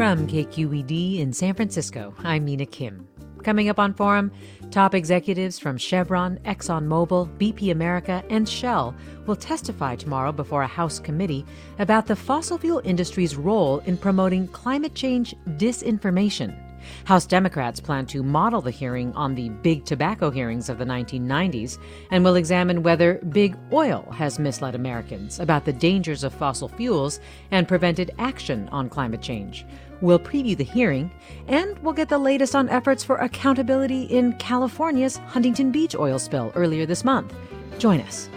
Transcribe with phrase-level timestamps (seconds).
[0.00, 3.06] From KQED in San Francisco, I'm Mina Kim.
[3.44, 4.32] Coming up on Forum,
[4.70, 8.94] top executives from Chevron, ExxonMobil, BP America, and Shell
[9.26, 11.44] will testify tomorrow before a House committee
[11.78, 16.58] about the fossil fuel industry's role in promoting climate change disinformation.
[17.04, 21.76] House Democrats plan to model the hearing on the big tobacco hearings of the 1990s
[22.10, 27.20] and will examine whether big oil has misled Americans about the dangers of fossil fuels
[27.50, 29.66] and prevented action on climate change.
[30.00, 31.10] We'll preview the hearing,
[31.46, 36.52] and we'll get the latest on efforts for accountability in California's Huntington Beach oil spill
[36.54, 37.34] earlier this month.
[37.78, 38.28] Join us.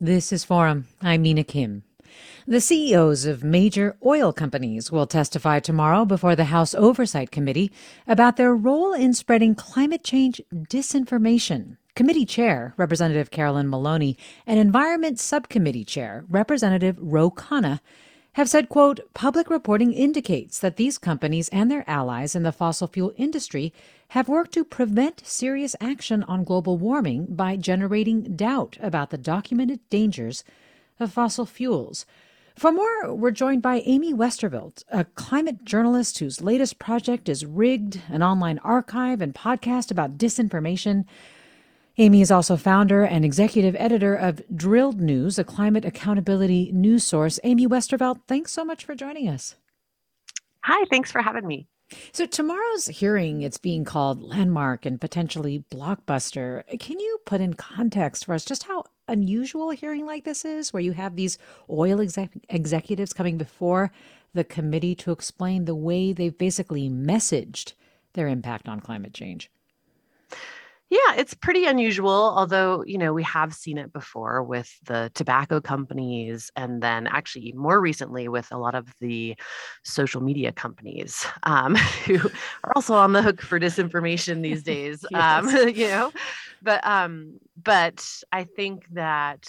[0.00, 0.86] This is Forum.
[1.00, 1.82] I'm Mina Kim.
[2.46, 7.72] The CEOs of major oil companies will testify tomorrow before the House Oversight Committee
[8.06, 11.78] about their role in spreading climate change disinformation.
[11.96, 17.80] Committee Chair, Representative Carolyn Maloney, and Environment Subcommittee Chair, Representative Ro Khanna,
[18.34, 22.88] have said, quote, public reporting indicates that these companies and their allies in the fossil
[22.88, 23.72] fuel industry
[24.08, 29.80] have worked to prevent serious action on global warming by generating doubt about the documented
[29.88, 30.44] dangers
[31.00, 32.04] of fossil fuels.
[32.54, 38.00] For more, we're joined by Amy Westervelt, a climate journalist whose latest project is Rigged,
[38.08, 41.04] an online archive and podcast about disinformation.
[41.98, 47.40] Amy is also founder and executive editor of Drilled News, a climate accountability news source.
[47.42, 49.56] Amy Westervelt, thanks so much for joining us.
[50.62, 51.66] Hi, thanks for having me.
[52.12, 56.62] So tomorrow's hearing, it's being called landmark and potentially blockbuster.
[56.78, 60.82] Can you put in context for us just how unusual hearing like this is, where
[60.82, 61.38] you have these
[61.70, 63.92] oil exec- executives coming before
[64.32, 67.74] the committee to explain the way they've basically messaged
[68.14, 69.50] their impact on climate change?
[70.90, 75.60] Yeah, it's pretty unusual, although, you know, we have seen it before with the tobacco
[75.60, 79.34] companies and then actually more recently with a lot of the
[79.82, 81.74] social media companies um,
[82.06, 82.18] who
[82.64, 85.04] are also on the hook for disinformation these days.
[85.14, 85.62] Um, yes.
[85.62, 86.12] Um, you know,
[86.62, 89.48] but um, but I think that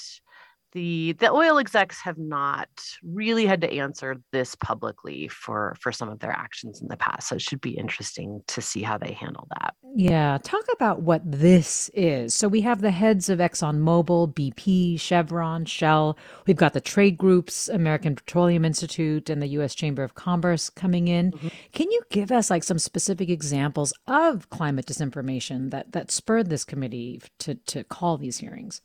[0.76, 2.68] the the oil execs have not
[3.02, 7.30] really had to answer this publicly for for some of their actions in the past
[7.30, 9.74] so it should be interesting to see how they handle that.
[9.96, 12.36] Yeah talk about what this is.
[12.36, 16.18] So we have the heads of exxonmobil bp chevron shell.
[16.46, 21.08] We've got the trade groups american petroleum institute and the u.s chamber of commerce coming
[21.08, 21.32] in.
[21.32, 21.48] Mm-hmm.
[21.72, 26.66] can you give us like some specific examples of climate disinformation that that spurred this
[26.66, 28.82] committee to to call these hearings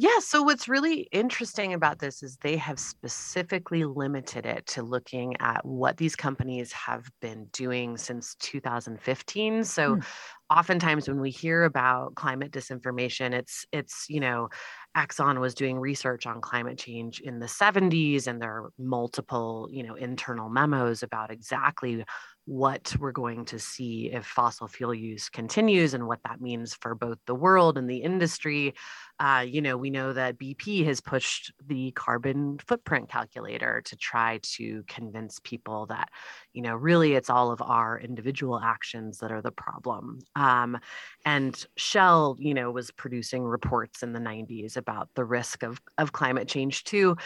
[0.00, 0.18] yeah.
[0.20, 5.62] So, what's really interesting about this is they have specifically limited it to looking at
[5.62, 9.62] what these companies have been doing since 2015.
[9.64, 10.04] So, mm.
[10.48, 14.48] oftentimes when we hear about climate disinformation, it's it's you know
[14.96, 19.82] Exxon was doing research on climate change in the 70s, and there are multiple, you
[19.82, 22.06] know, internal memos about exactly
[22.50, 26.96] what we're going to see if fossil fuel use continues and what that means for
[26.96, 28.74] both the world and the industry.
[29.20, 34.40] Uh, you know, we know that BP has pushed the carbon footprint calculator to try
[34.42, 36.08] to convince people that,
[36.52, 40.18] you know, really it's all of our individual actions that are the problem.
[40.34, 40.76] Um,
[41.24, 46.10] and Shell, you know, was producing reports in the 90s about the risk of, of
[46.10, 47.16] climate change too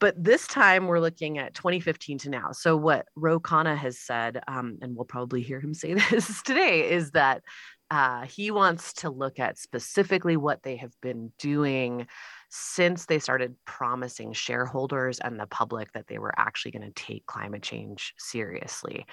[0.00, 2.52] but this time we're looking at 2015 to now.
[2.52, 6.90] So what Ro Khanna has said, um, and we'll probably hear him say this today,
[6.90, 7.42] is that
[7.90, 12.06] uh, he wants to look at specifically what they have been doing
[12.48, 17.26] since they started promising shareholders and the public that they were actually going to take
[17.26, 19.06] climate change seriously.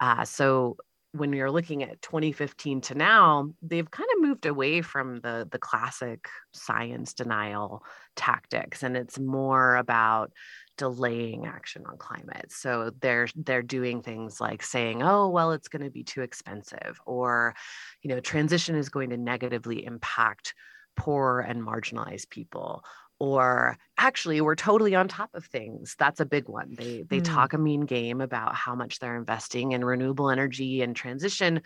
[0.00, 0.76] Uh, so
[1.18, 5.58] when you're looking at 2015 to now, they've kind of moved away from the the
[5.58, 7.82] classic science denial
[8.16, 10.32] tactics, and it's more about
[10.76, 12.50] delaying action on climate.
[12.50, 16.98] So they're they're doing things like saying, "Oh, well, it's going to be too expensive,"
[17.06, 17.54] or,
[18.02, 20.54] you know, transition is going to negatively impact
[20.96, 22.82] poor and marginalized people
[23.20, 27.24] or actually we're totally on top of things that's a big one they they mm.
[27.24, 31.60] talk a mean game about how much they're investing in renewable energy and transition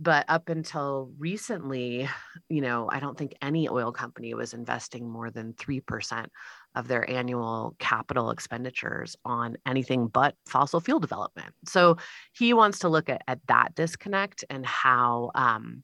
[0.00, 2.08] but up until recently
[2.48, 6.26] you know i don't think any oil company was investing more than 3%
[6.74, 11.96] of their annual capital expenditures on anything but fossil fuel development so
[12.32, 15.82] he wants to look at, at that disconnect and how um,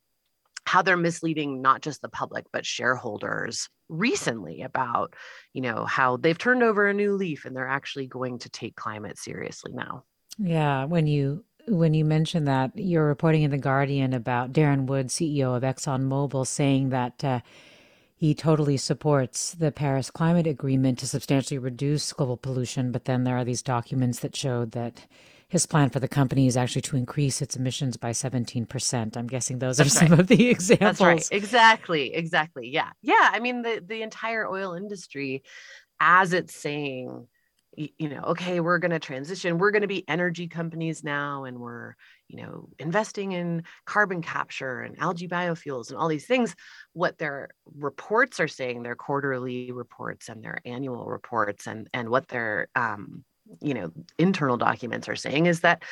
[0.67, 5.15] how they're misleading not just the public but shareholders recently about
[5.53, 8.77] you know how they've turned over a new leaf and they're actually going to take
[8.77, 10.05] climate seriously now.
[10.39, 15.09] Yeah when you when you mentioned that you're reporting in the guardian about darren wood
[15.09, 17.41] ceo of exxonmobil saying that uh,
[18.17, 23.37] he totally supports the paris climate agreement to substantially reduce global pollution but then there
[23.37, 25.07] are these documents that showed that
[25.51, 29.17] his plan for the company is actually to increase its emissions by 17%.
[29.17, 30.99] I'm guessing those That's are some of the examples.
[30.99, 31.29] That's right.
[31.33, 32.15] Exactly.
[32.15, 32.69] Exactly.
[32.69, 32.91] Yeah.
[33.03, 33.31] Yeah.
[33.33, 35.43] I mean, the, the entire oil industry,
[35.99, 37.27] as it's saying,
[37.77, 39.59] you know, okay, we're going to transition.
[39.59, 41.95] We're going to be energy companies now, and we're,
[42.29, 46.55] you know, investing in carbon capture and algae biofuels and all these things.
[46.95, 52.27] What their reports are saying, their quarterly reports and their annual reports, and and what
[52.27, 53.25] their um,
[53.61, 55.83] you know internal documents are saying is that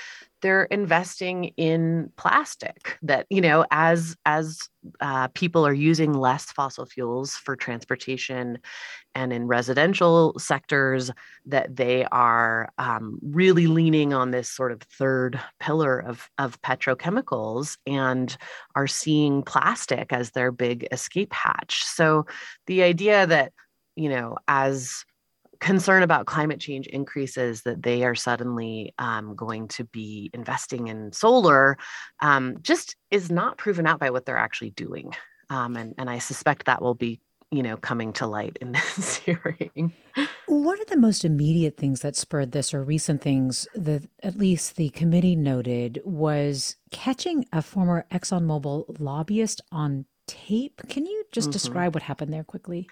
[0.41, 4.69] they're investing in plastic that you know as as
[5.01, 8.59] uh, people are using less fossil fuels for transportation
[9.15, 11.11] and in residential sectors
[11.47, 17.77] that they are um, really leaning on this sort of third pillar of of petrochemicals
[17.87, 18.37] and
[18.77, 21.85] are seeing plastic as their big escape hatch.
[21.85, 22.27] So
[22.67, 23.53] the idea that
[23.97, 25.05] you know as
[25.61, 31.13] concern about climate change increases that they are suddenly um, going to be investing in
[31.13, 31.77] solar
[32.21, 35.13] um, just is not proven out by what they're actually doing.
[35.51, 37.21] Um, and, and i suspect that will be
[37.51, 39.93] you know coming to light in this hearing.
[40.47, 44.77] What are the most immediate things that spurred this or recent things that at least
[44.77, 50.81] the committee noted was catching a former exxonmobil lobbyist on tape?
[50.89, 51.53] Can you just mm-hmm.
[51.53, 52.89] describe what happened there quickly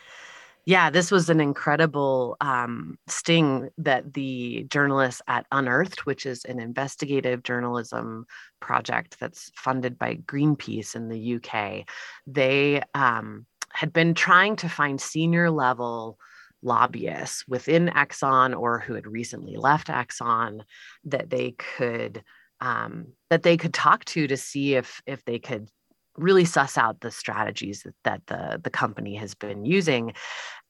[0.67, 6.59] yeah, this was an incredible um, sting that the journalists at Unearthed, which is an
[6.59, 8.27] investigative journalism
[8.61, 11.87] project that's funded by Greenpeace in the UK,
[12.27, 16.19] they um, had been trying to find senior level
[16.63, 20.63] lobbyists within Exxon or who had recently left Exxon
[21.05, 22.25] that they could
[22.61, 25.69] um, that they could talk to to see if if they could
[26.17, 30.15] really suss out the strategies that, that the, the company has been using.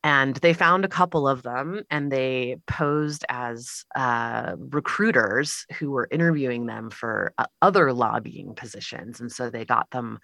[0.06, 6.06] And they found a couple of them and they posed as uh, recruiters who were
[6.12, 9.18] interviewing them for uh, other lobbying positions.
[9.18, 10.20] And so they got them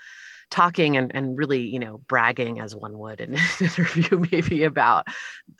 [0.52, 5.08] talking and, and really, you know, bragging as one would in an interview, maybe about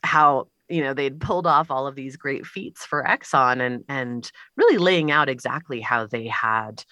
[0.04, 4.30] how you know they'd pulled off all of these great feats for Exxon and and
[4.56, 6.84] really laying out exactly how they had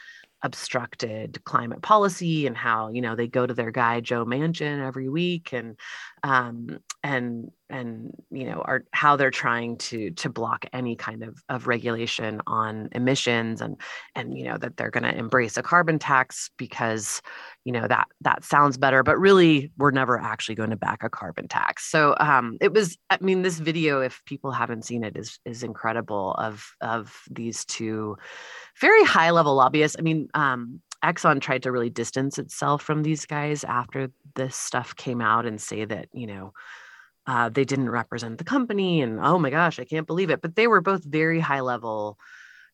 [0.42, 5.08] obstructed climate policy and how you know they go to their guy Joe Manchin every
[5.08, 5.78] week and
[6.22, 11.42] um, and and you know are how they're trying to to block any kind of
[11.48, 13.80] of regulation on emissions and
[14.14, 17.22] and you know that they're going to embrace a carbon tax because
[17.64, 21.08] you know that that sounds better but really we're never actually going to back a
[21.08, 21.90] carbon tax.
[21.90, 25.62] So um it was i mean this video if people haven't seen it is is
[25.62, 28.16] incredible of of these two
[28.80, 29.96] very high level lobbyists.
[29.98, 34.94] I mean um Exxon tried to really distance itself from these guys after this stuff
[34.96, 36.52] came out and say that, you know,
[37.26, 40.42] uh, they didn't represent the company and oh my gosh, I can't believe it.
[40.42, 42.18] But they were both very high level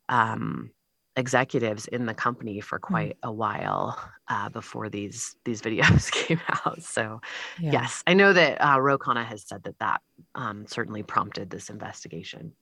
[0.09, 0.71] um,
[1.17, 2.83] executives in the company for mm.
[2.83, 6.83] quite a while uh, before these these videos came out.
[6.83, 7.21] So
[7.61, 7.73] yeah.
[7.73, 10.01] yes, I know that uh, Ro Khanna has said that that
[10.35, 12.53] um, certainly prompted this investigation.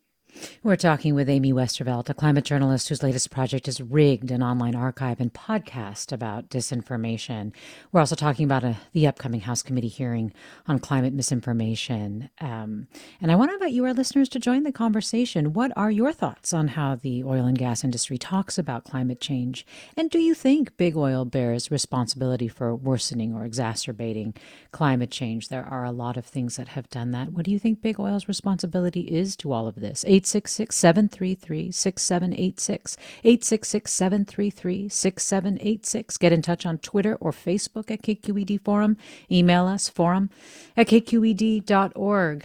[0.62, 4.74] We're talking with Amy Westervelt, a climate journalist whose latest project is Rigged, an online
[4.74, 7.52] archive and podcast about disinformation.
[7.92, 10.32] We're also talking about a, uh, the upcoming House Committee hearing
[10.66, 12.30] on climate misinformation.
[12.40, 12.88] Um,
[13.20, 15.52] and I want to invite you, our listeners, to join the conversation.
[15.52, 19.66] What are your thoughts on how the oil and gas industry talks about climate change?
[19.96, 24.34] And do you think big oil bears responsibility for worsening or exacerbating
[24.72, 25.48] climate change?
[25.48, 27.32] There are a lot of things that have done that.
[27.32, 30.04] What do you think big oil's responsibility is to all of this?
[30.24, 32.96] 866 733 6786.
[33.24, 36.16] 866 733 6786.
[36.16, 38.96] Get in touch on Twitter or Facebook at KQED Forum.
[39.30, 40.30] Email us forum
[40.78, 42.44] at kqed.org.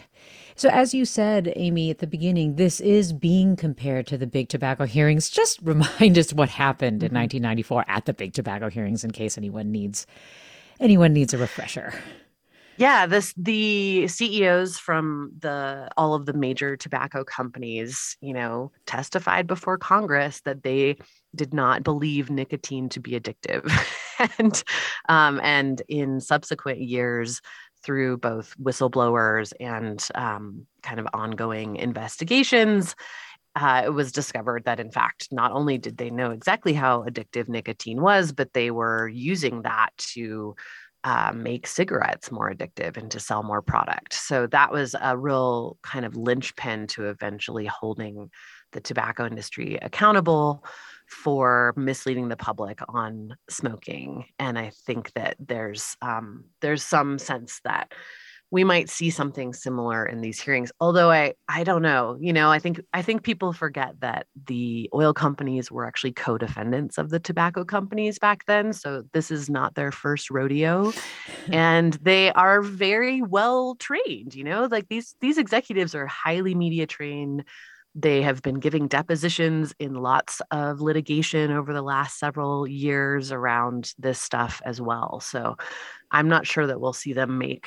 [0.55, 4.49] So, as you said, Amy, at the beginning, this is being compared to the big
[4.49, 5.29] tobacco hearings.
[5.29, 7.91] Just remind us what happened in 1994 mm-hmm.
[7.91, 10.05] at the big tobacco hearings in case anyone needs
[10.81, 11.93] anyone needs a refresher
[12.79, 19.45] yeah this the ceos from the all of the major tobacco companies you know testified
[19.45, 20.97] before congress that they
[21.35, 23.69] did not believe nicotine to be addictive.
[24.37, 24.61] And
[25.07, 27.39] um, and in subsequent years
[27.83, 32.95] through both whistleblowers and um, kind of ongoing investigations
[33.55, 37.47] uh, it was discovered that in fact not only did they know exactly how addictive
[37.47, 40.53] nicotine was but they were using that to
[41.03, 44.13] uh, make cigarettes more addictive and to sell more product.
[44.13, 48.29] So that was a real kind of linchpin to eventually holding
[48.71, 50.63] the tobacco industry accountable
[51.07, 54.25] for misleading the public on smoking.
[54.37, 57.91] And I think that there's um, there's some sense that
[58.51, 62.51] we might see something similar in these hearings although i i don't know you know
[62.51, 67.19] i think i think people forget that the oil companies were actually co-defendants of the
[67.19, 70.91] tobacco companies back then so this is not their first rodeo
[71.51, 76.87] and they are very well trained you know like these these executives are highly media
[76.87, 77.43] trained
[77.95, 83.93] they have been giving depositions in lots of litigation over the last several years around
[83.97, 85.19] this stuff as well.
[85.19, 85.57] So
[86.11, 87.65] I'm not sure that we'll see them make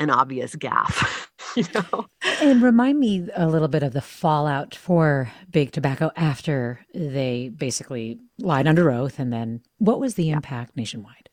[0.00, 1.28] an obvious gaffe.
[1.56, 2.06] you know
[2.40, 8.20] and remind me a little bit of the fallout for big tobacco after they basically
[8.38, 10.34] lied under oath and then what was the yeah.
[10.34, 11.28] impact nationwide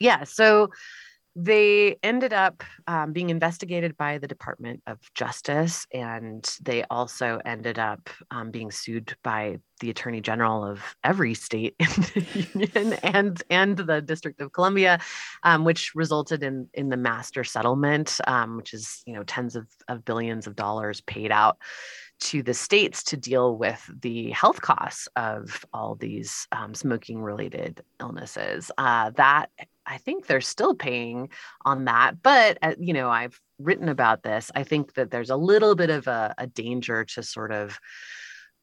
[0.00, 0.70] yeah so
[1.36, 7.78] they ended up um, being investigated by the Department of Justice, and they also ended
[7.78, 13.42] up um, being sued by the Attorney General of every state in the union and
[13.50, 14.98] and the District of Columbia,
[15.42, 19.68] um, which resulted in in the master settlement, um, which is you know tens of,
[19.88, 21.58] of billions of dollars paid out
[22.20, 27.82] to the states to deal with the health costs of all these um, smoking related
[28.00, 28.70] illnesses.
[28.76, 29.50] Uh, that
[29.88, 31.30] I think they're still paying
[31.64, 32.22] on that.
[32.22, 34.50] But, uh, you know, I've written about this.
[34.54, 37.80] I think that there's a little bit of a, a danger to sort of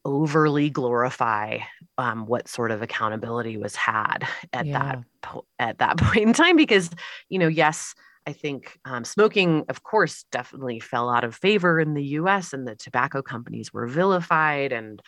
[0.04, 1.58] overly glorify
[1.98, 4.18] um, what sort of accountability was had
[4.52, 4.78] at yeah.
[4.78, 6.90] that po- at that point in time because
[7.28, 7.92] you know yes
[8.26, 12.66] I think um, smoking, of course, definitely fell out of favor in the US, and
[12.66, 15.00] the tobacco companies were vilified, and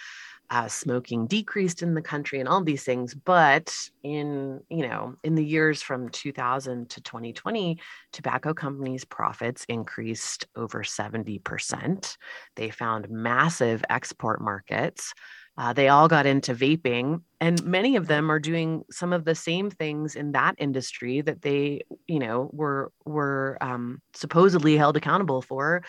[0.50, 3.14] uh, smoking decreased in the country, and all these things.
[3.14, 7.78] But in you know, in the years from 2000 to 2020,
[8.12, 12.16] tobacco companies' profits increased over 70 percent.
[12.56, 15.12] They found massive export markets.
[15.58, 19.34] Uh, they all got into vaping, and many of them are doing some of the
[19.34, 25.42] same things in that industry that they, you know, were were um, supposedly held accountable
[25.42, 25.82] for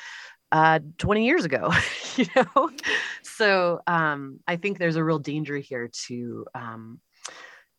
[0.51, 1.72] uh, 20 years ago.
[2.15, 2.70] you know,
[3.24, 7.00] so um, I think there's a real danger here to um,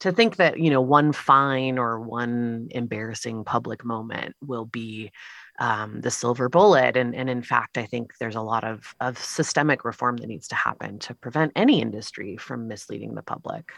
[0.00, 5.10] to think that you know one fine or one embarrassing public moment will be
[5.60, 6.96] um, the silver bullet.
[6.96, 10.48] And, and in fact, I think there's a lot of, of systemic reform that needs
[10.48, 13.70] to happen to prevent any industry from misleading the public.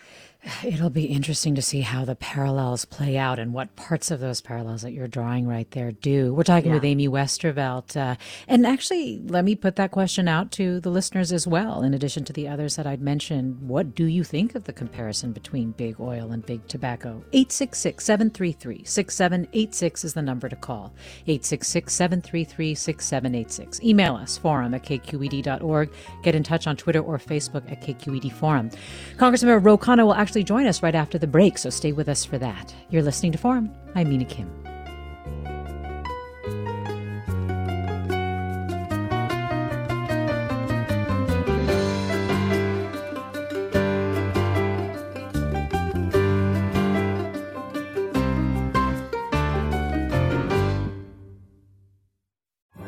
[0.64, 4.40] It'll be interesting to see how the parallels play out and what parts of those
[4.40, 6.34] parallels that you're drawing right there do.
[6.34, 6.74] We're talking yeah.
[6.74, 7.96] with Amy Westervelt.
[7.96, 8.16] Uh,
[8.48, 12.24] and actually, let me put that question out to the listeners as well, in addition
[12.24, 13.68] to the others that I'd mentioned.
[13.68, 17.22] What do you think of the comparison between big oil and big tobacco?
[17.32, 20.92] 866 733 6786 is the number to call.
[21.28, 23.80] 866 733 6786.
[23.84, 25.92] Email us, forum at kqed.org.
[26.24, 28.70] Get in touch on Twitter or Facebook at KQED Forum.
[29.18, 32.08] Congressman Ro Khanna will actually actually join us right after the break, so stay with
[32.08, 32.74] us for that.
[32.88, 33.70] You're listening to Forum.
[33.94, 34.50] I'm Mina Kim.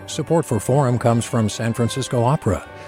[0.07, 2.67] Support for Forum comes from San Francisco Opera.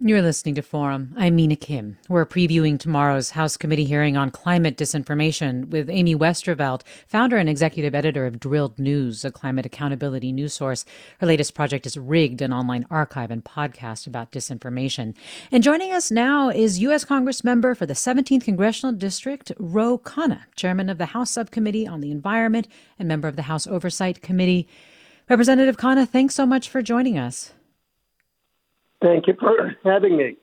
[0.00, 1.12] You're listening to Forum.
[1.16, 1.98] I'm Mina Kim.
[2.08, 7.96] We're previewing tomorrow's House Committee hearing on climate disinformation with Amy Westervelt, founder and executive
[7.96, 10.84] editor of Drilled News, a climate accountability news source.
[11.18, 15.14] Her latest project is Rigged, an online archive and podcast about disinformation.
[15.50, 17.04] And joining us now is U.S.
[17.04, 22.02] Congress member for the 17th Congressional District, Ro Khanna, chairman of the House Subcommittee on
[22.02, 22.68] the Environment
[23.00, 24.68] and member of the House Oversight Committee.
[25.28, 27.52] Representative Khanna, thanks so much for joining us.
[29.00, 30.36] Thank you for having me.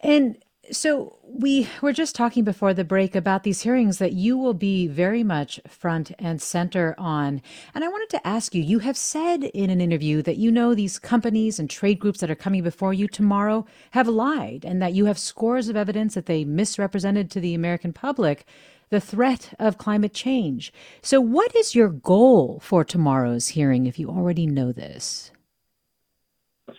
[0.00, 0.38] And
[0.70, 4.86] so we were just talking before the break about these hearings that you will be
[4.86, 7.42] very much front and center on.
[7.74, 10.74] And I wanted to ask you, you have said in an interview that you know
[10.74, 14.94] these companies and trade groups that are coming before you tomorrow have lied and that
[14.94, 18.46] you have scores of evidence that they misrepresented to the American public
[18.90, 20.72] the threat of climate change.
[21.02, 25.30] So what is your goal for tomorrow's hearing if you already know this?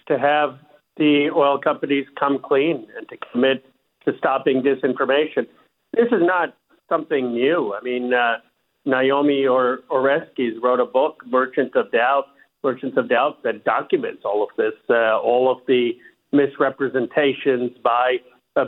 [0.08, 0.60] To have
[0.98, 3.66] the oil companies come clean and to commit
[4.06, 5.48] to stopping disinformation.
[5.94, 6.56] This is not
[6.90, 7.74] something new.
[7.74, 8.38] I mean, uh,
[8.86, 12.26] Naomi or Oreskes wrote a book, Merchants of Doubt,
[12.64, 15.92] Merchants of Doubt, that documents all of this, uh, all of the
[16.32, 18.18] misrepresentations by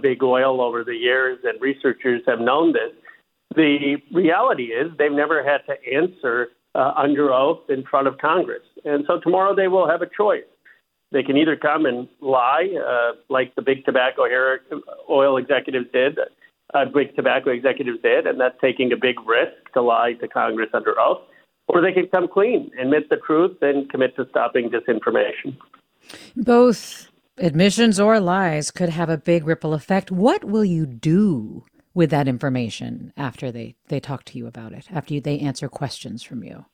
[0.01, 2.91] big oil over the years, and researchers have known this.
[3.55, 8.63] The reality is they've never had to answer uh, under oath in front of Congress.
[8.83, 10.43] And so tomorrow they will have a choice.
[11.11, 14.59] They can either come and lie, uh, like the big tobacco hair
[15.09, 16.19] oil executives did,
[16.73, 20.69] uh, big tobacco executives did, and that's taking a big risk to lie to Congress
[20.73, 21.21] under oath,
[21.67, 25.57] or they can come clean, admit the truth, and commit to stopping disinformation.
[26.35, 30.11] Both admissions or lies could have a big ripple effect.
[30.11, 34.87] What will you do with that information after they, they talk to you about it,
[34.91, 36.65] after you, they answer questions from you?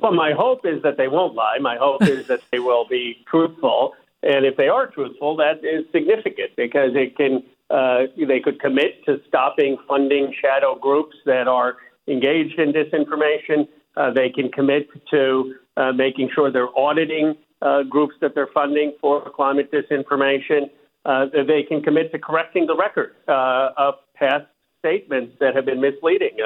[0.00, 1.58] Well, my hope is that they won't lie.
[1.60, 3.94] My hope is that they will be truthful.
[4.22, 9.04] And if they are truthful, that is significant because it can uh, they could commit
[9.04, 13.68] to stopping funding shadow groups that are engaged in disinformation.
[13.96, 18.94] Uh, they can commit to uh, making sure they're auditing uh, groups that they're funding
[19.00, 20.70] for climate disinformation.
[21.04, 24.46] Uh, they can commit to correcting the record uh, of past
[24.78, 26.36] statements that have been misleading.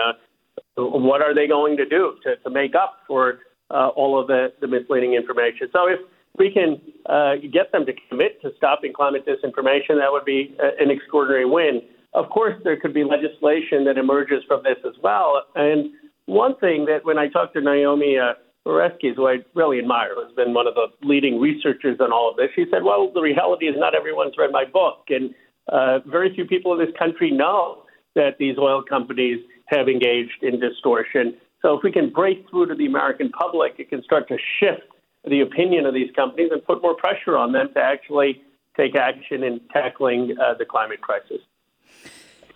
[0.77, 4.53] What are they going to do to, to make up for uh, all of the,
[4.61, 5.69] the misleading information?
[5.73, 6.01] So if
[6.39, 10.83] we can uh, get them to commit to stopping climate disinformation, that would be uh,
[10.83, 11.83] an extraordinary win.
[12.15, 15.43] Of course, there could be legislation that emerges from this as well.
[15.55, 15.91] And
[16.27, 18.35] one thing that when I talked to Naomi uh,
[18.67, 22.37] Oreskes, who I really admire, who's been one of the leading researchers on all of
[22.37, 25.05] this, she said, well, the reality is not everyone's read my book.
[25.09, 25.35] And
[25.71, 29.41] uh, very few people in this country know that these oil companies
[29.73, 31.37] have engaged in distortion.
[31.63, 34.83] So if we can break through to the American public, it can start to shift
[35.25, 38.43] the opinion of these companies and put more pressure on them to actually
[38.77, 41.39] take action in tackling uh, the climate crisis.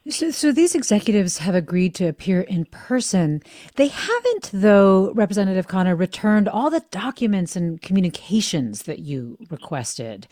[0.08, 3.42] So, so, these executives have agreed to appear in person.
[3.74, 10.28] They haven't, though, Representative Khanna, returned all the documents and communications that you requested.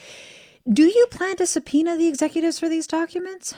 [0.73, 3.55] Do you plan to subpoena the executives for these documents?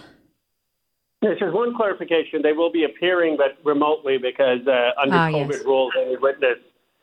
[1.22, 2.42] Yes, just one clarification.
[2.42, 5.64] They will be appearing, but remotely because uh, under ah, COVID yes.
[5.64, 6.58] rules, any witness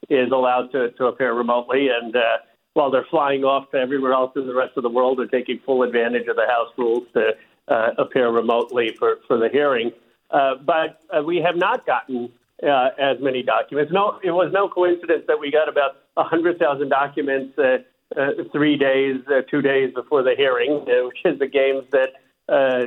[0.10, 1.90] is allowed to, to appear remotely.
[1.90, 2.38] And uh,
[2.74, 5.60] while they're flying off to everywhere else in the rest of the world, they're taking
[5.66, 7.32] full advantage of the House rules to
[7.68, 9.92] uh, appear remotely for, for the hearing.
[10.30, 13.92] Uh, but uh, we have not gotten uh, as many documents.
[13.92, 17.78] No, it was no coincidence that we got about 100,000 documents uh,
[18.16, 22.10] uh, three days, uh, two days before the hearing, uh, which is the games that
[22.50, 22.86] uh,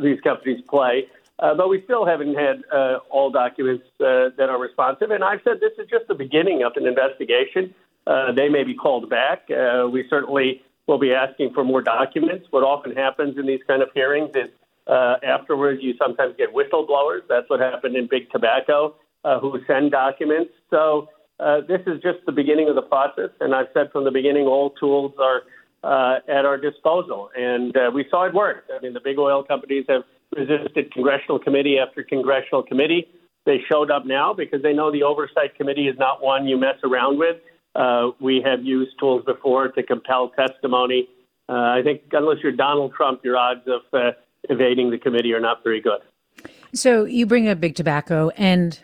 [0.00, 1.06] these companies play.
[1.38, 5.10] Uh, but we still haven't had uh, all documents uh, that are responsive.
[5.10, 7.74] And I've said this is just the beginning of an investigation.
[8.06, 9.48] Uh, they may be called back.
[9.50, 12.46] Uh, we certainly will be asking for more documents.
[12.50, 14.50] What often happens in these kind of hearings is
[14.86, 17.22] uh, afterwards you sometimes get whistleblowers.
[17.28, 20.52] That's what happened in Big Tobacco, uh, who send documents.
[20.70, 21.08] So
[21.40, 23.30] uh, this is just the beginning of the process.
[23.40, 25.42] And I've said from the beginning, all tools are
[25.84, 27.30] uh, at our disposal.
[27.36, 28.64] And uh, we saw it work.
[28.74, 30.02] I mean, the big oil companies have
[30.34, 33.06] resisted congressional committee after congressional committee.
[33.46, 36.76] They showed up now because they know the oversight committee is not one you mess
[36.82, 37.36] around with.
[37.74, 41.08] Uh, we have used tools before to compel testimony.
[41.48, 44.12] Uh, I think unless you're Donald Trump, your odds of uh,
[44.48, 46.00] evading the committee are not very good.
[46.72, 48.80] So you bring up big tobacco, and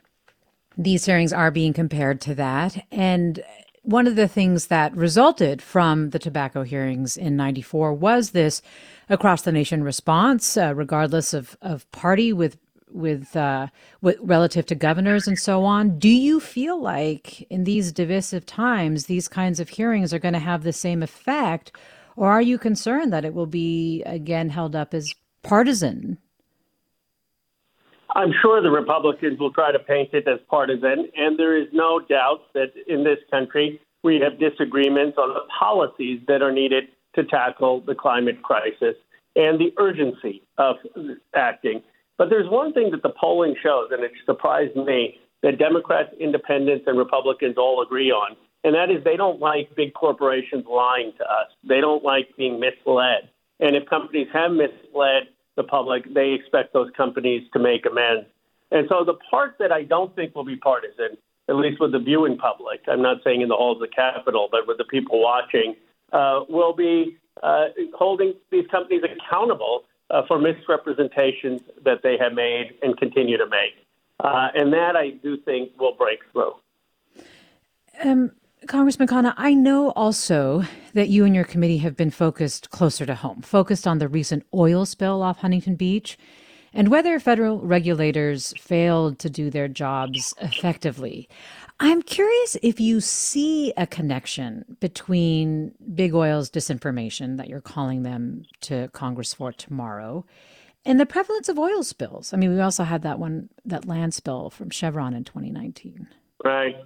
[0.77, 2.85] these hearings are being compared to that.
[2.91, 3.43] And
[3.83, 8.63] one of the things that resulted from the tobacco hearings in 94 was this
[9.09, 12.57] across the nation response, uh, regardless of, of party with
[12.93, 13.69] with, uh,
[14.01, 15.97] with relative to governors and so on.
[15.99, 20.41] Do you feel like in these divisive times, these kinds of hearings are going to
[20.41, 21.71] have the same effect,
[22.17, 25.15] or are you concerned that it will be again held up as
[25.45, 26.19] partisan?
[28.15, 32.01] I'm sure the Republicans will try to paint it as partisan, and there is no
[32.01, 37.25] doubt that in this country we have disagreements on the policies that are needed to
[37.25, 38.97] tackle the climate crisis
[39.37, 40.77] and the urgency of
[41.35, 41.83] acting.
[42.19, 46.85] But there's one thing that the polling shows, and it surprised me, that Democrats, independents,
[46.87, 51.25] and Republicans all agree on, and that is they don't like big corporations lying to
[51.25, 51.47] us.
[51.67, 53.31] They don't like being misled.
[53.59, 55.29] And if companies have misled
[55.61, 58.27] the public, they expect those companies to make amends.
[58.71, 61.17] And so the part that I don't think will be partisan,
[61.49, 64.49] at least with the viewing public, I'm not saying in the halls of the Capitol,
[64.51, 65.75] but with the people watching,
[66.13, 72.75] uh, will be uh, holding these companies accountable uh, for misrepresentations that they have made
[72.83, 73.75] and continue to make.
[74.19, 76.55] Uh, and that I do think will break through.
[78.03, 78.33] Um,
[78.67, 83.15] Congressman Khanna, I know also that you and your committee have been focused closer to
[83.15, 86.19] home, focused on the recent oil spill off Huntington Beach
[86.73, 91.29] and whether federal regulators failed to do their jobs effectively.
[91.81, 98.45] I'm curious if you see a connection between big oil's disinformation that you're calling them
[98.63, 100.27] to Congress for tomorrow
[100.85, 102.33] and the prevalence of oil spills.
[102.33, 106.07] I mean, we also had that one, that land spill from Chevron in 2019.
[106.45, 106.77] Right.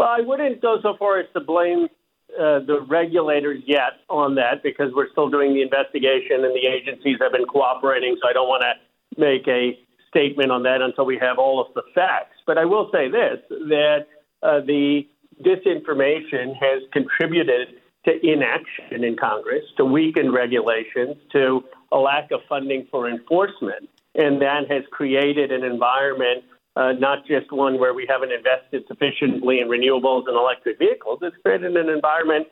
[0.00, 1.84] Well, I wouldn't go so far as to blame
[2.32, 7.18] uh, the regulators yet on that because we're still doing the investigation and the agencies
[7.20, 8.16] have been cooperating.
[8.22, 11.74] So I don't want to make a statement on that until we have all of
[11.74, 12.36] the facts.
[12.46, 14.06] But I will say this that
[14.42, 15.06] uh, the
[15.44, 17.68] disinformation has contributed
[18.06, 23.90] to inaction in Congress, to weakened regulations, to a lack of funding for enforcement.
[24.14, 26.44] And that has created an environment
[26.76, 31.18] uh, not just one where we haven't invested sufficiently in renewables and electric vehicles.
[31.22, 32.46] It's created an environment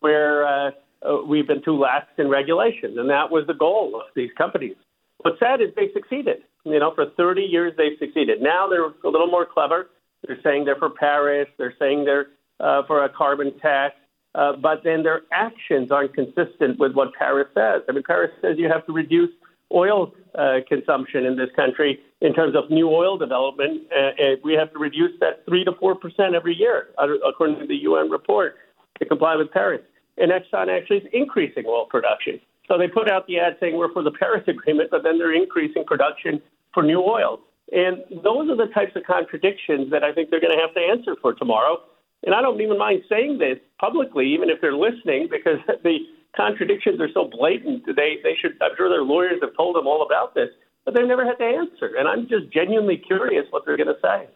[0.00, 0.70] where uh,
[1.02, 4.76] uh, we've been too lax in regulation, and that was the goal of these companies.
[5.18, 6.38] What's sad is they succeeded.
[6.64, 8.40] You know, for 30 years they've succeeded.
[8.40, 9.90] Now they're a little more clever.
[10.26, 11.48] They're saying they're for Paris.
[11.58, 12.26] They're saying they're
[12.60, 13.94] uh, for a carbon tax.
[14.34, 17.82] Uh, but then their actions aren't consistent with what Paris says.
[17.88, 19.30] I mean, Paris says you have to reduce
[19.72, 23.82] oil uh, consumption in this country in terms of new oil development.
[23.94, 26.88] Uh, we have to reduce that 3 to 4 percent every year,
[27.26, 28.56] according to the UN report,
[28.98, 29.82] to comply with Paris.
[30.18, 32.40] And Exxon actually is increasing oil production.
[32.68, 35.34] So they put out the ad saying we're for the Paris Agreement, but then they're
[35.34, 36.40] increasing production
[36.72, 37.40] for new oil.
[37.72, 40.80] And those are the types of contradictions that I think they're going to have to
[40.80, 41.78] answer for tomorrow.
[42.24, 45.98] And I don't even mind saying this publicly, even if they're listening, because the
[46.36, 47.84] contradictions are so blatant.
[47.86, 48.52] They they should.
[48.60, 50.48] I'm sure their lawyers have told them all about this,
[50.84, 51.94] but they've never had to answer.
[51.98, 54.28] And I'm just genuinely curious what they're going to say.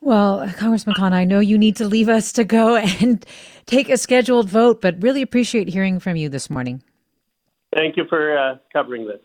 [0.00, 3.24] Well, Congressman Khan, I know you need to leave us to go and
[3.66, 6.82] take a scheduled vote, but really appreciate hearing from you this morning.
[7.74, 9.20] Thank you for uh, covering this.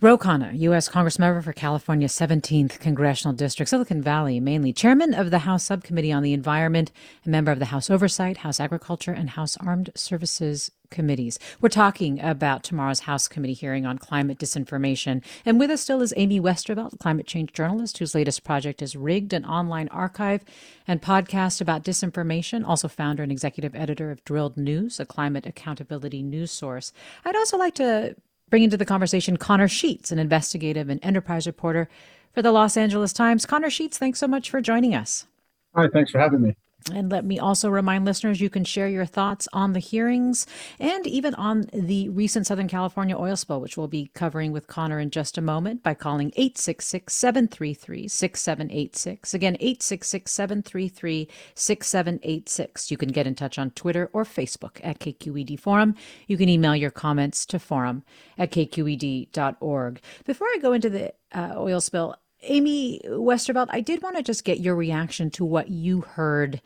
[0.00, 0.88] Ro Khanna, U.S.
[0.88, 6.22] Congressmember for California 17th Congressional District, Silicon Valley, mainly chairman of the House Subcommittee on
[6.22, 6.92] the Environment,
[7.26, 11.38] a member of the House Oversight, House Agriculture, and House Armed Services committees.
[11.60, 15.22] We're talking about tomorrow's House committee hearing on climate disinformation.
[15.44, 19.32] And with us still is Amy Westervelt, climate change journalist, whose latest project is Rigged,
[19.32, 20.44] an online archive
[20.86, 26.22] and podcast about disinformation, also founder and executive editor of Drilled News, a climate accountability
[26.22, 26.92] news source.
[27.24, 28.16] I'd also like to
[28.50, 31.88] bring into the conversation Connor Sheets, an investigative and enterprise reporter
[32.32, 33.46] for the Los Angeles Times.
[33.46, 35.26] Connor Sheets, thanks so much for joining us.
[35.74, 36.54] Hi, thanks for having me.
[36.94, 40.46] And let me also remind listeners you can share your thoughts on the hearings
[40.78, 44.98] and even on the recent Southern California oil spill, which we'll be covering with Connor
[44.98, 49.34] in just a moment by calling 866 733 6786.
[49.34, 52.90] Again, 866 733 6786.
[52.90, 55.94] You can get in touch on Twitter or Facebook at KQED Forum.
[56.26, 58.02] You can email your comments to forum
[58.38, 60.00] at kqed.org.
[60.24, 64.44] Before I go into the uh, oil spill, Amy Westervelt, I did want to just
[64.44, 66.60] get your reaction to what you heard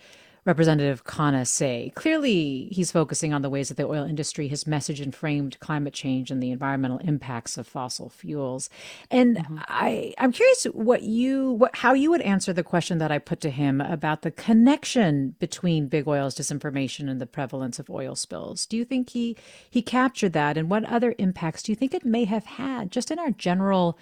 [0.44, 1.92] Representative Khanna say.
[1.94, 5.94] Clearly, he's focusing on the ways that the oil industry has messaged and framed climate
[5.94, 8.68] change and the environmental impacts of fossil fuels.
[9.08, 9.58] And mm-hmm.
[9.68, 13.40] I, I'm curious what you, what, how you would answer the question that I put
[13.42, 18.66] to him about the connection between big oil's disinformation and the prevalence of oil spills.
[18.66, 19.36] Do you think he
[19.70, 23.12] he captured that, and what other impacts do you think it may have had, just
[23.12, 23.96] in our general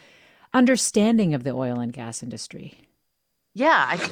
[0.52, 2.74] understanding of the oil and gas industry?
[3.54, 4.10] Yeah, I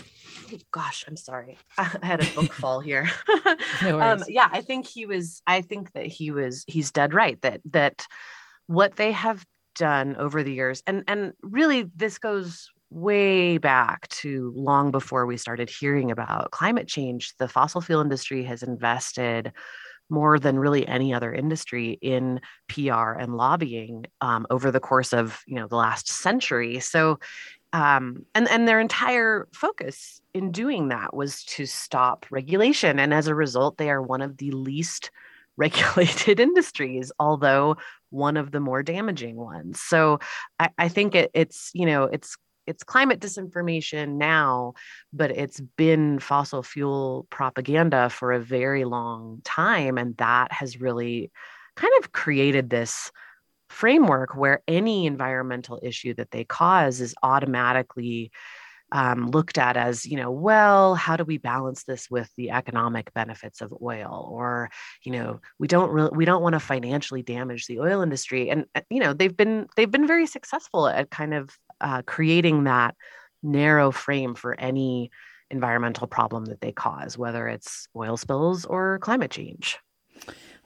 [0.72, 1.59] gosh, I'm sorry.
[1.79, 3.09] I had a book fall here.
[3.83, 7.40] no um, yeah, I think he was I think that he was he's dead right
[7.42, 8.07] that that
[8.66, 14.53] what they have done over the years and and really this goes way back to
[14.57, 19.53] long before we started hearing about climate change the fossil fuel industry has invested
[20.09, 25.42] more than really any other industry in PR and lobbying um, over the course of
[25.47, 26.81] you know the last century.
[26.81, 27.18] So,
[27.73, 33.27] um, and and their entire focus in doing that was to stop regulation, and as
[33.27, 35.11] a result, they are one of the least
[35.57, 37.77] regulated industries, although
[38.11, 39.81] one of the more damaging ones.
[39.81, 40.21] So,
[40.61, 42.37] I, I think it, it's you know it's
[42.68, 44.74] it's climate disinformation now,
[45.12, 49.96] but it's been fossil fuel propaganda for a very long time.
[49.96, 51.31] And that has really
[51.76, 53.11] kind of created this
[53.70, 58.31] framework where any environmental issue that they cause is automatically
[58.92, 63.12] um, looked at as you know well how do we balance this with the economic
[63.12, 64.70] benefits of oil or
[65.04, 68.64] you know we don't really we don't want to financially damage the oil industry and
[68.74, 72.94] uh, you know they've been they've been very successful at kind of uh, creating that
[73.42, 75.10] narrow frame for any
[75.50, 79.78] environmental problem that they cause, whether it's oil spills or climate change.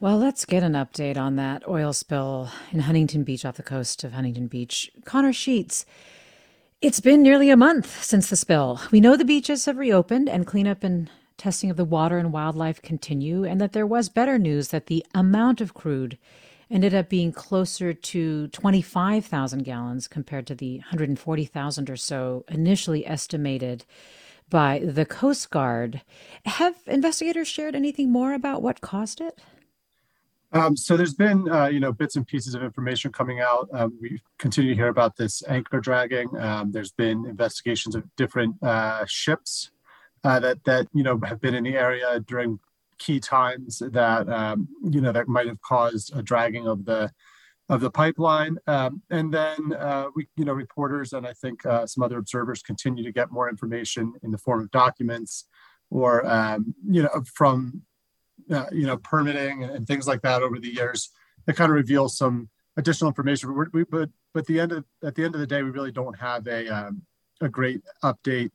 [0.01, 4.03] Well, let's get an update on that oil spill in Huntington Beach off the coast
[4.03, 4.91] of Huntington Beach.
[5.05, 5.87] Connor Sheets,
[6.81, 8.81] it's been nearly a month since the spill.
[8.91, 12.83] We know the beaches have reopened and cleanup and testing of the water and wildlife
[12.83, 16.19] continue, and that there was better news that the amount of crude
[16.73, 23.85] ended up being closer to 25,000 gallons compared to the 140,000 or so initially estimated
[24.49, 26.03] by the Coast Guard.
[26.47, 29.39] Have investigators shared anything more about what caused it?
[30.55, 33.69] Um, so there's been, uh, you know, bits and pieces of information coming out.
[33.73, 36.29] Um, we continue to hear about this anchor dragging.
[36.39, 39.71] Um, there's been investigations of different uh, ships
[40.25, 42.59] uh, that that you know have been in the area during
[43.03, 47.11] key times that um, you know that might have caused a dragging of the
[47.69, 48.59] of the pipeline.
[48.67, 52.63] Um, and then uh, we, you know, reporters and I think uh, some other observers
[52.63, 55.47] continue to get more information in the form of documents
[55.91, 57.83] or um, you know from
[58.51, 61.11] uh, you know permitting and, things like that over the years
[61.47, 63.55] that kind of reveal some additional information.
[63.55, 65.93] But, we, but but the end of at the end of the day, we really
[65.93, 67.03] don't have a um,
[67.41, 68.51] a great update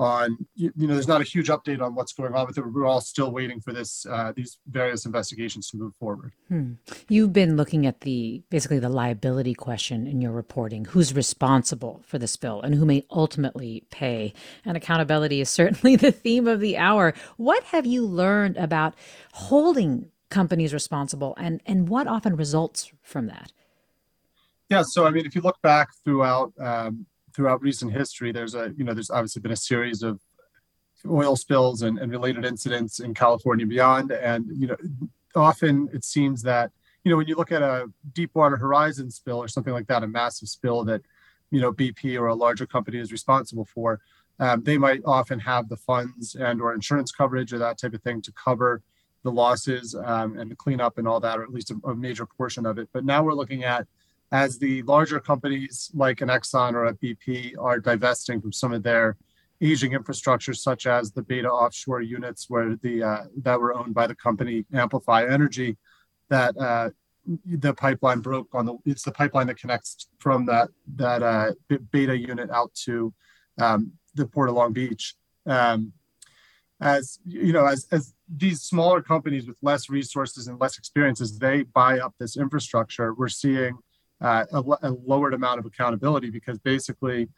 [0.00, 2.62] on you, you, know there's not a huge update on what's going on with it.
[2.62, 6.32] We're all still waiting for this uh, these various investigations to move forward.
[6.48, 6.72] Hmm.
[7.08, 10.86] you've been looking at the basically the liability question in your reporting.
[10.86, 14.32] Who's responsible for the spill and who may ultimately pay?
[14.64, 17.12] And accountability is certainly the theme of the hour.
[17.36, 18.94] What have you learned about
[19.32, 23.52] holding companies responsible and and what often results from that?
[24.70, 28.72] Yeah so i mean if you look back throughout um, throughout recent history, there's a
[28.76, 30.20] you know there's obviously been a series of
[31.08, 34.76] oil spills and, and related incidents in California beyond, and you know
[35.34, 36.70] often it seems that
[37.04, 40.08] you know when you look at a Deepwater Horizon spill or something like that, a
[40.08, 41.02] massive spill that
[41.50, 44.00] you know BP or a larger company is responsible for,
[44.38, 48.02] um, they might often have the funds and or insurance coverage or that type of
[48.02, 48.82] thing to cover
[49.22, 52.24] the losses um, and the cleanup and all that, or at least a, a major
[52.24, 52.88] portion of it.
[52.92, 53.86] But now we're looking at
[54.32, 58.82] as the larger companies like an Exxon or a BP are divesting from some of
[58.82, 59.16] their
[59.60, 64.06] aging infrastructure, such as the Beta offshore units, where the uh, that were owned by
[64.06, 65.76] the company Amplify Energy,
[66.28, 66.90] that uh,
[67.46, 68.76] the pipeline broke on the.
[68.84, 71.52] It's the pipeline that connects from that that uh,
[71.90, 73.12] Beta unit out to
[73.60, 75.14] um, the port of Long Beach.
[75.46, 75.92] Um,
[76.80, 81.64] as you know, as as these smaller companies with less resources and less experiences, they
[81.64, 83.12] buy up this infrastructure.
[83.12, 83.76] We're seeing
[84.20, 87.28] uh, a, a, lowered amount of accountability because basically,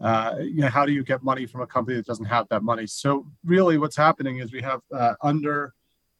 [0.00, 2.62] uh, you know, how do you get money from a company that doesn't have that
[2.62, 2.86] money?
[2.86, 5.72] So really, what's happening is we have uh, under,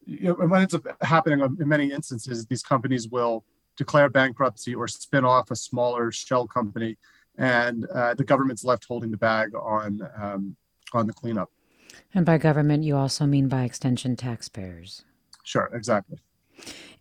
[0.05, 3.43] you know, when it's happening in many instances, these companies will
[3.77, 6.97] declare bankruptcy or spin off a smaller shell company,
[7.37, 10.55] and uh, the government's left holding the bag on um,
[10.93, 11.51] on the cleanup.
[12.13, 15.03] And by government, you also mean by extension taxpayers.
[15.43, 16.17] Sure, exactly.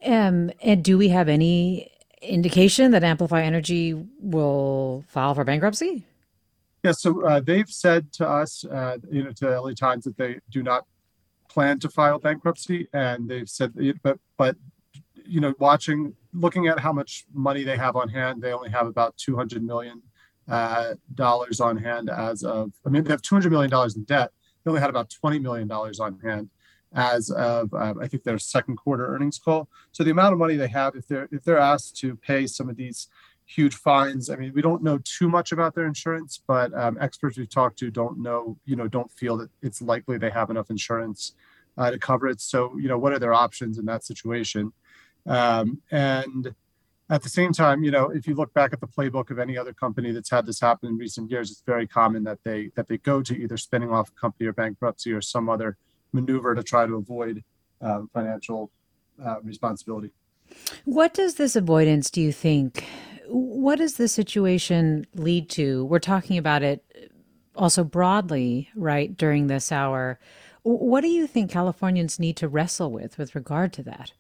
[0.04, 1.90] Um, and do we have any
[2.26, 6.04] indication that Amplify Energy will file for bankruptcy?
[6.82, 10.38] Yeah, so uh, they've said to us, uh, you know, to LA Times that they
[10.50, 10.84] do not
[11.48, 14.56] plan to file bankruptcy, and they've said, but but
[15.24, 18.86] you know, watching, looking at how much money they have on hand, they only have
[18.86, 20.02] about two hundred million
[20.48, 22.72] uh, dollars on hand as of.
[22.84, 24.30] I mean, they have two hundred million dollars in debt,
[24.66, 26.50] they only had about $20 million on hand
[26.96, 29.68] as of uh, I think their second quarter earnings call.
[29.92, 32.68] So the amount of money they have, if they're if they're asked to pay some
[32.68, 33.08] of these
[33.44, 37.38] huge fines, I mean, we don't know too much about their insurance, but um, experts
[37.38, 40.70] we've talked to don't know, you know, don't feel that it's likely they have enough
[40.70, 41.34] insurance
[41.78, 42.40] uh, to cover it.
[42.40, 44.72] So you know, what are their options in that situation?
[45.26, 46.54] Um, and
[47.10, 49.58] at the same time, you know, if you look back at the playbook of any
[49.58, 52.88] other company that's had this happen in recent years, it's very common that they that
[52.88, 55.76] they go to either spinning off a company or bankruptcy or some other
[56.12, 57.42] maneuver to try to avoid
[57.80, 58.70] uh, financial
[59.24, 60.10] uh, responsibility.
[60.84, 62.84] What does this avoidance, do you think?
[63.28, 65.84] What does this situation lead to?
[65.86, 66.84] We're talking about it
[67.56, 70.18] also broadly, right, during this hour.
[70.62, 74.12] What do you think Californians need to wrestle with with regard to that?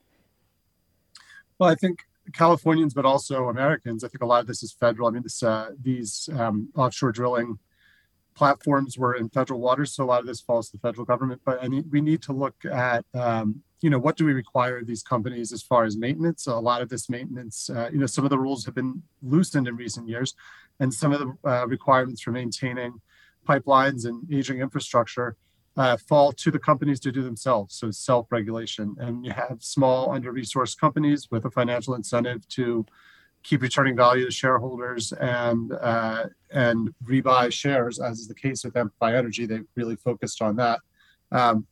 [1.58, 2.00] Well, I think
[2.32, 4.04] Californians, but also Americans.
[4.04, 5.08] I think a lot of this is federal.
[5.08, 7.58] I mean, this uh, these um, offshore drilling
[8.36, 11.40] platforms were in federal waters, so a lot of this falls to the federal government.
[11.44, 14.78] But I mean, we need to look at um, you know what do we require
[14.78, 16.44] of these companies as far as maintenance.
[16.44, 19.02] So a lot of this maintenance, uh, you know, some of the rules have been
[19.22, 20.34] loosened in recent years,
[20.80, 23.00] and some of the uh, requirements for maintaining
[23.48, 25.36] pipelines and aging infrastructure
[25.76, 27.76] uh, fall to the companies to do themselves.
[27.76, 32.84] So self-regulation, and you have small, under-resourced companies with a financial incentive to
[33.46, 38.76] keep returning value to shareholders and uh, and rebuy shares, as is the case with
[38.76, 39.46] Amplify Energy.
[39.46, 40.80] They really focused on that.
[41.30, 41.66] Um,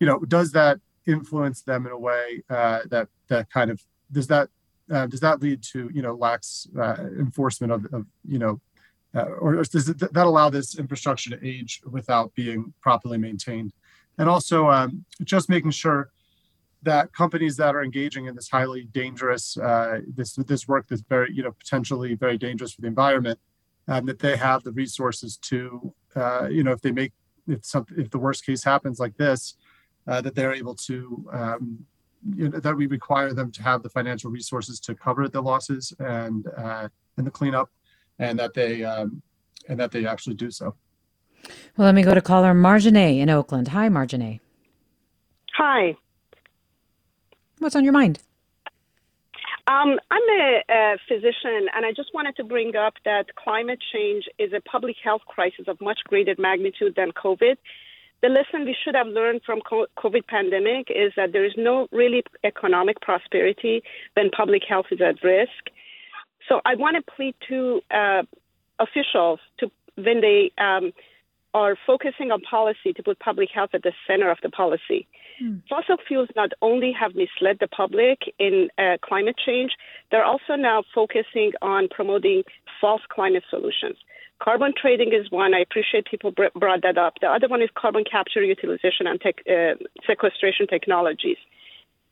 [0.00, 4.26] you know, does that influence them in a way uh, that that kind of does
[4.28, 4.48] that
[4.90, 8.60] uh, does that lead to you know lax uh, enforcement of, of you know
[9.14, 13.72] uh, or does that allow this infrastructure to age without being properly maintained?
[14.18, 16.10] And also, um, just making sure
[16.82, 21.32] that companies that are engaging in this highly dangerous uh, this this work that's very
[21.32, 23.38] you know potentially very dangerous for the environment,
[23.88, 27.12] um, that they have the resources to uh, you know if they make
[27.46, 29.56] if something if the worst case happens like this,
[30.06, 31.86] uh, that they're able to um,
[32.36, 35.92] you know, that we require them to have the financial resources to cover the losses
[35.98, 37.70] and uh, and the cleanup
[38.18, 39.22] and that they um,
[39.68, 40.74] and that they actually do so.
[41.76, 43.68] Well, let me go to caller Marjane in Oakland.
[43.68, 44.40] Hi, Marjane.
[45.54, 45.96] Hi.
[47.58, 48.20] What's on your mind?
[49.66, 54.24] Um, I'm a, a, physician, and I just wanted to bring up that climate change
[54.38, 57.56] is a public health crisis of much greater magnitude than COVID.
[58.22, 62.24] The lesson we should have learned from COVID pandemic is that there is no really
[62.42, 63.82] economic prosperity
[64.14, 65.70] when public health is at risk.
[66.48, 68.22] So I want to plead to uh,
[68.78, 70.92] officials to when they um,
[71.52, 75.06] are focusing on policy to put public health at the center of the policy.
[75.42, 75.62] Mm.
[75.68, 79.72] Fossil fuels not only have misled the public in uh, climate change,
[80.10, 82.42] they're also now focusing on promoting
[82.80, 83.96] false climate solutions.
[84.40, 85.52] Carbon trading is one.
[85.54, 87.14] I appreciate people brought that up.
[87.20, 89.74] The other one is carbon capture, utilization, and tech, uh,
[90.06, 91.38] sequestration technologies.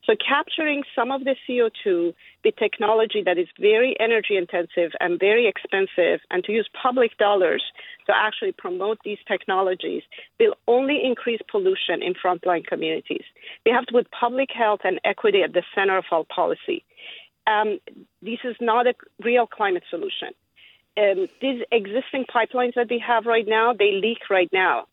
[0.06, 2.14] So capturing some of the CO2
[2.44, 7.62] with technology that is very energy intensive and very expensive and to use public dollars
[8.06, 10.02] to actually promote these technologies
[10.38, 13.24] will only increase pollution in frontline communities.
[13.64, 16.84] We have to put public health and equity at the center of our policy.
[17.48, 17.80] Um,
[18.22, 20.28] this is not a real climate solution.
[20.96, 24.86] Um, these existing pipelines that we have right now, they leak right now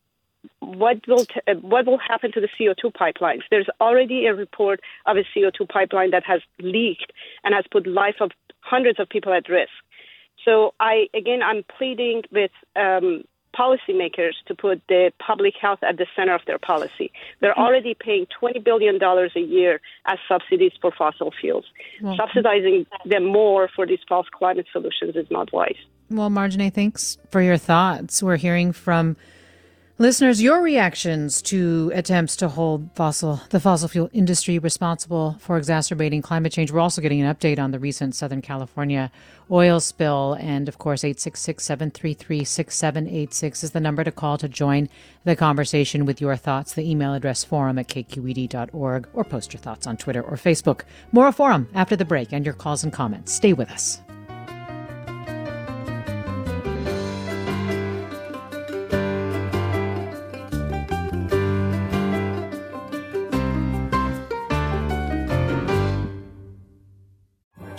[0.60, 3.42] what will t- uh, what will happen to the CO2 pipelines?
[3.50, 8.16] There's already a report of a CO2 pipeline that has leaked and has put life
[8.20, 8.30] of
[8.60, 9.72] hundreds of people at risk.
[10.44, 16.06] So I again I'm pleading with um, policymakers to put the public health at the
[16.16, 17.12] center of their policy.
[17.40, 17.60] They're mm-hmm.
[17.60, 21.64] already paying $20 billion a year as subsidies for fossil fuels.
[22.02, 25.76] Well, Subsidizing them more for these false climate solutions is not wise.
[26.10, 28.22] Well, Marjane, thanks for your thoughts.
[28.22, 29.16] We're hearing from
[29.96, 36.20] Listeners, your reactions to attempts to hold fossil the fossil fuel industry responsible for exacerbating
[36.20, 36.72] climate change.
[36.72, 39.12] We're also getting an update on the recent Southern California
[39.52, 40.36] oil spill.
[40.40, 44.88] And of course, 866 733 6786 is the number to call to join
[45.22, 46.74] the conversation with your thoughts.
[46.74, 50.80] The email address forum at kqed.org or post your thoughts on Twitter or Facebook.
[51.12, 53.32] More a forum after the break and your calls and comments.
[53.32, 54.00] Stay with us.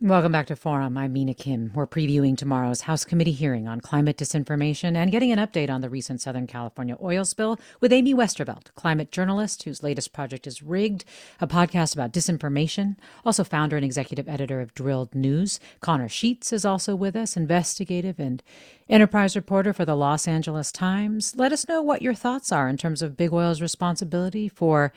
[0.00, 0.96] Welcome back to Forum.
[0.96, 1.72] I'm Mina Kim.
[1.74, 5.90] We're previewing tomorrow's House Committee hearing on climate disinformation and getting an update on the
[5.90, 11.04] recent Southern California oil spill with Amy Westervelt, climate journalist whose latest project is Rigged,
[11.40, 12.94] a podcast about disinformation.
[13.26, 15.58] Also, founder and executive editor of Drilled News.
[15.80, 18.40] Connor Sheets is also with us, investigative and
[18.88, 21.34] enterprise reporter for the Los Angeles Times.
[21.36, 24.92] Let us know what your thoughts are in terms of big oil's responsibility for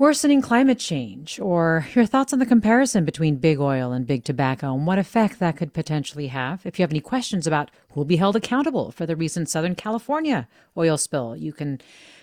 [0.00, 4.72] worsening climate change, or your thoughts on the comparison between big oil and big tobacco
[4.72, 6.64] and what effect that could potentially have.
[6.64, 9.74] If you have any questions about who will be held accountable for the recent Southern
[9.74, 11.82] California oil spill, you can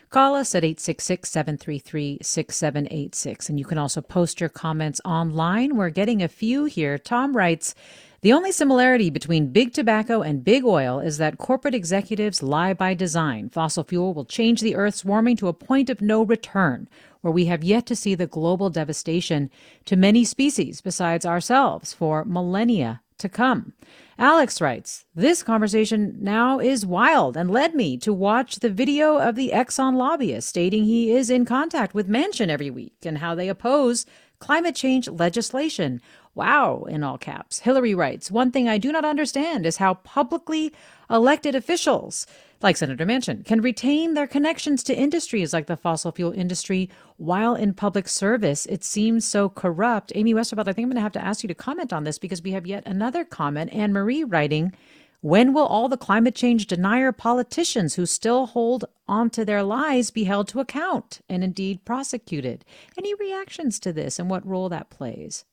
[0.10, 3.48] call us at 866 733 6786.
[3.48, 5.76] And you can also post your comments online.
[5.76, 6.98] We're getting a few here.
[6.98, 7.76] Tom writes,
[8.22, 12.96] the only similarity between big tobacco and big oil is that corporate executives lie by
[12.96, 13.50] design.
[13.50, 16.90] Fossil fuel will change the Earth's warming to a point of no return
[17.28, 19.52] where we have yet to see the global devastation
[19.84, 23.74] to many species besides ourselves for millennia to come.
[24.18, 29.36] Alex writes, This conversation now is wild and led me to watch the video of
[29.36, 33.50] the Exxon lobbyist stating he is in contact with Manchin every week and how they
[33.50, 34.06] oppose
[34.40, 36.00] climate change legislation.
[36.34, 37.60] Wow, in all caps.
[37.60, 40.72] Hillary writes, One thing I do not understand is how publicly
[41.10, 42.26] elected officials
[42.62, 47.56] like Senator Manchin, can retain their connections to industries like the fossil fuel industry while
[47.56, 48.66] in public service.
[48.66, 50.12] It seems so corrupt.
[50.16, 52.18] Amy Westervelt, I think I'm going to have to ask you to comment on this
[52.20, 53.74] because we have yet another comment.
[53.74, 54.74] Anne Marie writing,
[55.22, 60.26] when will all the climate change denier politicians who still hold onto their lies be
[60.26, 62.64] held to account and indeed prosecuted?
[62.98, 65.46] Any reactions to this and what role that plays?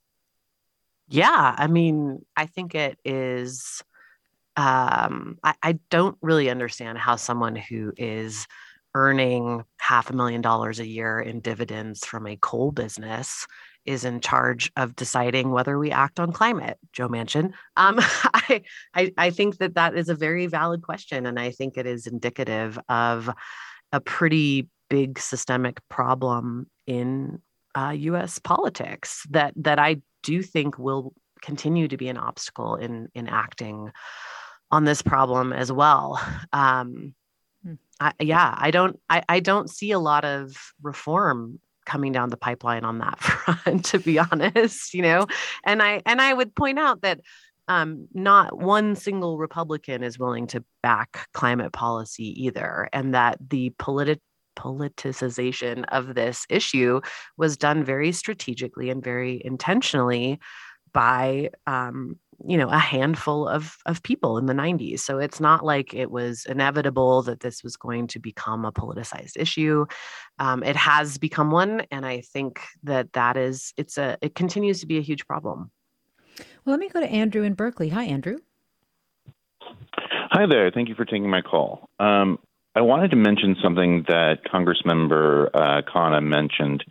[1.08, 3.82] Yeah, I mean, I think it is
[4.56, 8.46] um, I, I don't really understand how someone who is
[8.94, 13.46] earning half a million dollars a year in dividends from a coal business
[13.84, 17.52] is in charge of deciding whether we act on climate joe manchin.
[17.76, 18.62] Um, I,
[18.94, 22.06] I, I think that that is a very valid question and i think it is
[22.06, 23.28] indicative of
[23.92, 27.42] a pretty big systemic problem in
[27.74, 33.08] uh, us politics that that i do think will continue to be an obstacle in
[33.14, 33.90] in acting
[34.74, 36.20] on this problem as well.
[36.52, 37.14] Um,
[37.64, 37.74] hmm.
[38.00, 42.36] I, yeah, I don't, I, I don't see a lot of reform coming down the
[42.36, 44.92] pipeline on that front, to be honest.
[44.94, 45.26] You know,
[45.64, 47.20] and I and I would point out that
[47.68, 53.70] um, not one single Republican is willing to back climate policy either, and that the
[53.78, 54.20] politi-
[54.56, 57.00] politicization of this issue
[57.36, 60.40] was done very strategically and very intentionally
[60.92, 65.64] by um, you know a handful of of people in the 90s so it's not
[65.64, 69.86] like it was inevitable that this was going to become a politicized issue.
[70.38, 74.80] Um, it has become one and i think that that is it's a it continues
[74.80, 75.70] to be a huge problem.
[76.64, 77.88] Well let me go to andrew in berkeley.
[77.90, 78.38] Hi andrew.
[80.30, 80.70] Hi there.
[80.70, 81.88] Thank you for taking my call.
[81.98, 82.38] Um,
[82.74, 86.84] i wanted to mention something that congressmember uh, khanna mentioned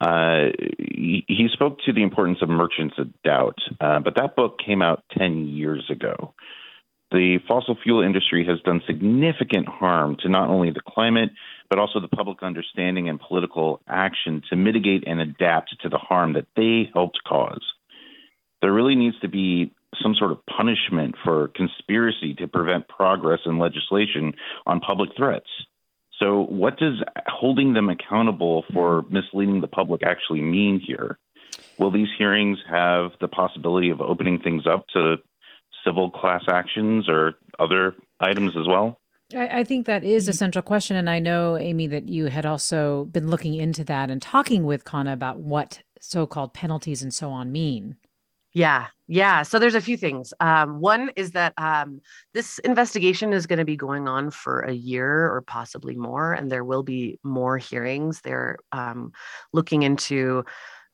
[0.00, 4.58] uh, he, he, spoke to the importance of Merchants of Doubt, uh, but that book
[4.64, 6.34] came out 10 years ago.
[7.10, 11.30] the fossil fuel industry has done significant harm to not only the climate,
[11.68, 16.34] but also the public understanding and political action to mitigate and adapt to the harm
[16.34, 17.64] that they helped cause.
[18.62, 19.72] There really needs to be
[20.02, 24.34] some sort of punishment for conspiracy to prevent progress in legislation
[24.66, 25.48] on public threats.
[26.18, 31.18] So, what does holding them accountable for misleading the public actually mean here?
[31.78, 35.16] Will these hearings have the possibility of opening things up to
[35.84, 38.98] civil class actions or other items as well?
[39.36, 40.96] I, think that is a central question.
[40.96, 44.84] And I know, Amy, that you had also been looking into that and talking with
[44.84, 47.96] Khanna about what so called penalties and so on mean.
[48.54, 49.42] Yeah, yeah.
[49.42, 50.32] So there's a few things.
[50.40, 52.00] Um, one is that um,
[52.32, 56.50] this investigation is going to be going on for a year or possibly more, and
[56.50, 58.20] there will be more hearings.
[58.22, 59.12] They're um,
[59.52, 60.44] looking into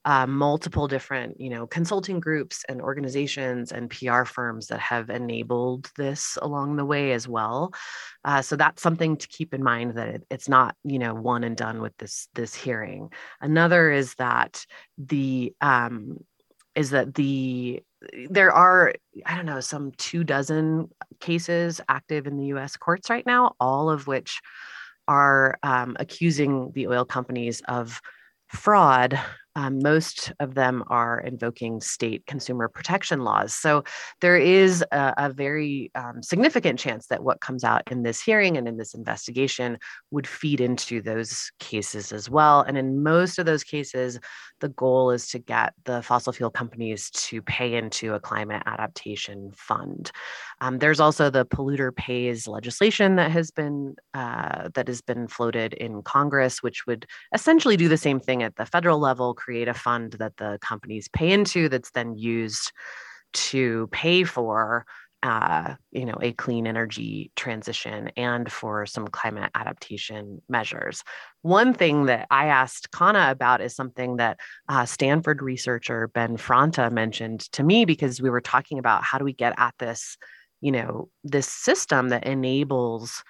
[0.04, 5.90] uh, multiple different, you know, consulting groups and organizations and PR firms that have enabled
[5.96, 7.72] this along the way as well.
[8.24, 11.42] Uh, so that's something to keep in mind that it, it's not, you know, one
[11.44, 13.10] and done with this this hearing.
[13.40, 14.66] Another is that
[14.98, 16.18] the um,
[16.74, 17.82] is that the
[18.28, 18.92] there are
[19.26, 20.88] i don't know some two dozen
[21.20, 24.40] cases active in the us courts right now all of which
[25.06, 28.00] are um, accusing the oil companies of
[28.48, 29.18] fraud
[29.56, 33.54] um, most of them are invoking state consumer protection laws.
[33.54, 33.84] So
[34.20, 38.56] there is a, a very um, significant chance that what comes out in this hearing
[38.56, 39.78] and in this investigation
[40.10, 42.62] would feed into those cases as well.
[42.62, 44.18] And in most of those cases,
[44.60, 49.52] the goal is to get the fossil fuel companies to pay into a climate adaptation
[49.54, 50.10] fund.
[50.60, 55.74] Um, there's also the polluter pays legislation that has been uh, that has been floated
[55.74, 59.74] in Congress, which would essentially do the same thing at the federal level create a
[59.74, 62.72] fund that the companies pay into that's then used
[63.32, 64.86] to pay for
[65.24, 71.02] uh, you know, a clean energy transition and for some climate adaptation measures.
[71.40, 74.38] One thing that I asked Khanna about is something that
[74.68, 79.24] uh, Stanford researcher Ben Franta mentioned to me because we were talking about how do
[79.24, 80.18] we get at this,
[80.60, 83.24] you know, this system that enables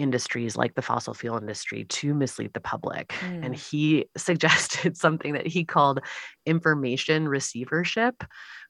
[0.00, 3.08] industries like the fossil fuel industry to mislead the public.
[3.20, 3.46] Mm.
[3.46, 6.00] And he suggested something that he called
[6.46, 8.24] information receivership,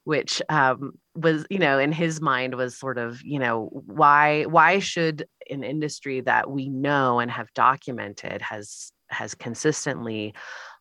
[0.05, 4.79] which um, was, you know, in his mind was sort of, you know, why why
[4.81, 10.35] should an industry that we know and have documented has has consistently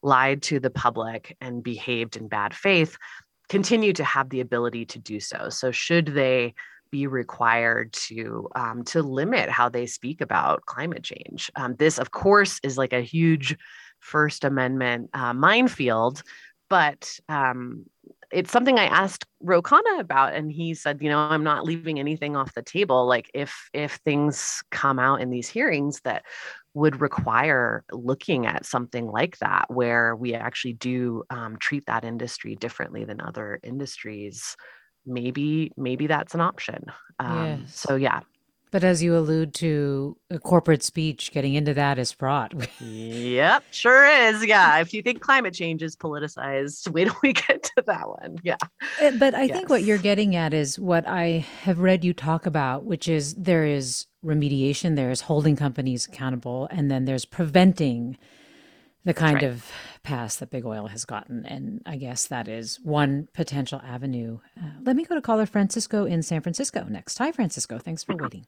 [0.03, 2.97] lied to the public and behaved in bad faith
[3.49, 5.49] continue to have the ability to do so.
[5.49, 6.53] So should they
[6.91, 11.51] be required to um, to limit how they speak about climate change.
[11.55, 13.57] Um, this, of course, is like a huge
[13.99, 16.23] First Amendment uh, minefield,
[16.69, 17.85] but um,
[18.31, 21.99] it's something I asked Ro Khanna about, and he said, you know, I'm not leaving
[21.99, 23.07] anything off the table.
[23.07, 26.23] Like if if things come out in these hearings that
[26.75, 32.55] would require looking at something like that, where we actually do um, treat that industry
[32.55, 34.55] differently than other industries
[35.09, 36.85] maybe maybe that's an option.
[37.19, 37.75] Um, yes.
[37.79, 38.21] So yeah.
[38.71, 42.53] But as you allude to, a corporate speech getting into that is fraught.
[42.79, 44.45] yep, sure is.
[44.45, 44.79] Yeah.
[44.79, 48.37] If you think climate change is politicized, wait till we get to that one.
[48.43, 48.57] Yeah.
[48.99, 49.55] Eh, but I yes.
[49.55, 53.33] think what you're getting at is what I have read you talk about, which is
[53.35, 58.17] there is remediation, there is holding companies accountable, and then there's preventing
[59.05, 59.43] the kind right.
[59.43, 59.71] of
[60.03, 61.45] pass that big oil has gotten.
[61.45, 64.39] And I guess that is one potential avenue.
[64.59, 67.17] Uh, let me go to caller Francisco in San Francisco next.
[67.17, 67.77] Hi, Francisco.
[67.77, 68.45] Thanks for waiting.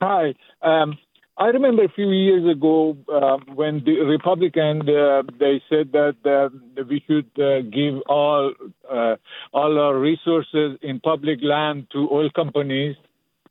[0.00, 0.34] Hi.
[0.62, 0.98] Um,
[1.38, 6.50] I remember a few years ago uh, when the Republican uh, they said that uh,
[6.84, 8.52] we should uh, give all
[8.90, 9.16] uh,
[9.52, 12.96] all our resources in public land to oil companies.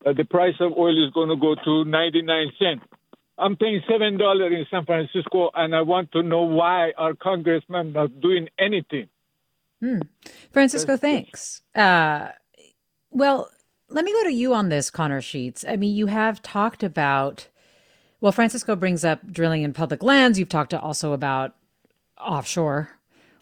[0.05, 2.85] the price of oil is going to go to 99 cents.
[3.41, 7.93] I'm paying seven dollars in San Francisco, and I want to know why our congressman
[7.93, 9.07] not doing anything.
[9.81, 10.01] Hmm.
[10.51, 11.61] Francisco, That's, thanks.
[11.73, 12.29] Uh,
[13.09, 13.49] well,
[13.89, 15.65] let me go to you on this, Connor Sheets.
[15.67, 17.47] I mean, you have talked about.
[18.21, 20.37] Well, Francisco brings up drilling in public lands.
[20.37, 21.55] You've talked also about
[22.19, 22.89] offshore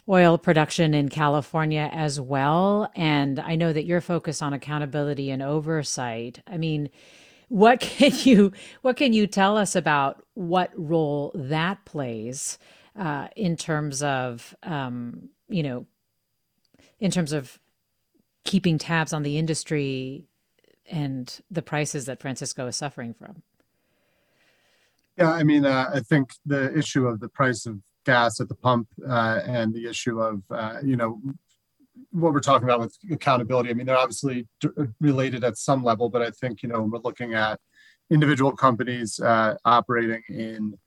[0.10, 2.90] oil production in California as well.
[2.96, 6.42] And I know that you're focused on accountability and oversight.
[6.48, 6.90] I mean,
[7.50, 12.58] what can you what can you tell us about what role that plays
[12.98, 15.86] uh, in terms of um, you know
[17.00, 17.60] in terms of
[18.44, 20.26] keeping tabs on the industry
[20.90, 23.44] and the prices that Francisco is suffering from?
[25.18, 28.56] Yeah, I mean, uh, I think the issue of the price of gas at the
[28.56, 31.22] pump uh, and the issue of uh, you know
[32.12, 33.70] what we're talking about with accountability.
[33.70, 37.00] I mean, they're obviously d- related at some level, but I think you know we're
[37.00, 37.60] looking at
[38.10, 40.78] individual companies uh, operating in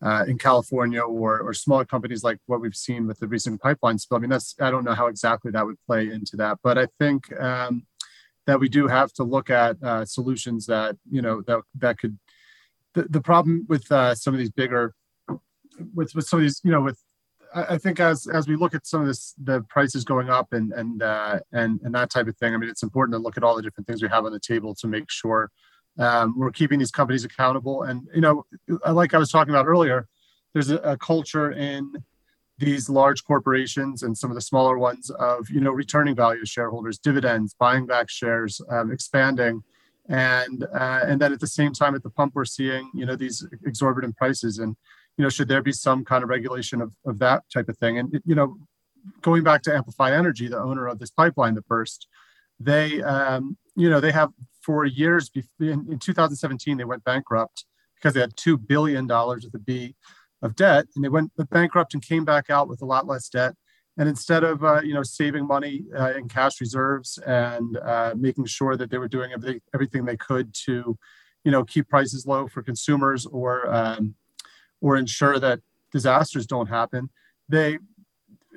[0.00, 3.98] uh, in California or or smaller companies like what we've seen with the recent pipeline
[3.98, 4.18] spill.
[4.18, 6.86] I mean, that's I don't know how exactly that would play into that, but I
[6.98, 7.86] think um,
[8.46, 12.18] that we do have to look at uh, solutions that you know that that could.
[12.94, 14.94] The, the problem with uh, some of these bigger,
[15.94, 16.98] with with some of these you know with
[17.54, 20.72] I think as as we look at some of this, the prices going up and
[20.72, 22.54] and uh, and and that type of thing.
[22.54, 24.40] I mean, it's important to look at all the different things we have on the
[24.40, 25.50] table to make sure
[25.98, 27.82] um, we're keeping these companies accountable.
[27.82, 28.44] And you know,
[28.90, 30.08] like I was talking about earlier,
[30.52, 31.92] there's a, a culture in
[32.58, 36.46] these large corporations and some of the smaller ones of you know returning value to
[36.46, 39.62] shareholders, dividends, buying back shares, um, expanding,
[40.08, 43.16] and uh, and then at the same time at the pump we're seeing you know
[43.16, 44.76] these exorbitant prices and
[45.18, 47.98] you know should there be some kind of regulation of, of that type of thing?
[47.98, 48.56] And you know
[49.20, 52.08] going back to amplify energy the owner of this pipeline the first
[52.60, 57.64] they um, you know they have for years in, in 2017 they went bankrupt
[57.94, 59.94] because they had $2 billion with a b
[60.42, 63.54] of debt and they went bankrupt and came back out with a lot less debt.
[63.96, 68.46] And instead of uh, you know saving money uh, in cash reserves and uh, making
[68.46, 70.96] sure that they were doing everything, everything they could to
[71.44, 74.14] you know keep prices low for consumers or um,
[74.80, 75.60] or ensure that
[75.92, 77.08] disasters don't happen
[77.48, 77.78] they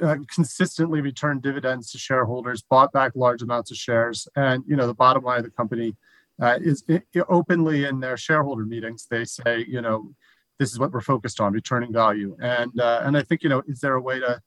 [0.02, 4.88] uh, consistently returned dividends to shareholders, bought back large amounts of shares, and you know
[4.88, 5.96] the bottom line of the company
[6.42, 10.14] uh, is it, it openly in their shareholder meetings they say you know
[10.60, 13.62] this is what we're focused on, returning value, and uh, and I think you know
[13.68, 14.42] is there a way to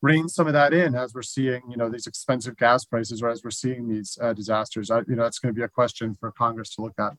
[0.00, 3.28] rein some of that in as we're seeing you know these expensive gas prices or
[3.28, 4.90] as we're seeing these uh, disasters?
[4.90, 7.12] I, you know that's going to be a question for Congress to look at.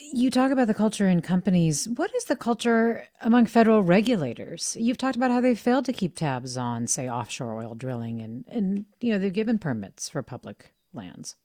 [0.00, 1.88] You talk about the culture in companies.
[1.88, 4.76] What is the culture among federal regulators?
[4.78, 8.44] You've talked about how they failed to keep tabs on, say, offshore oil drilling, and
[8.48, 11.36] and you know they've given permits for public lands.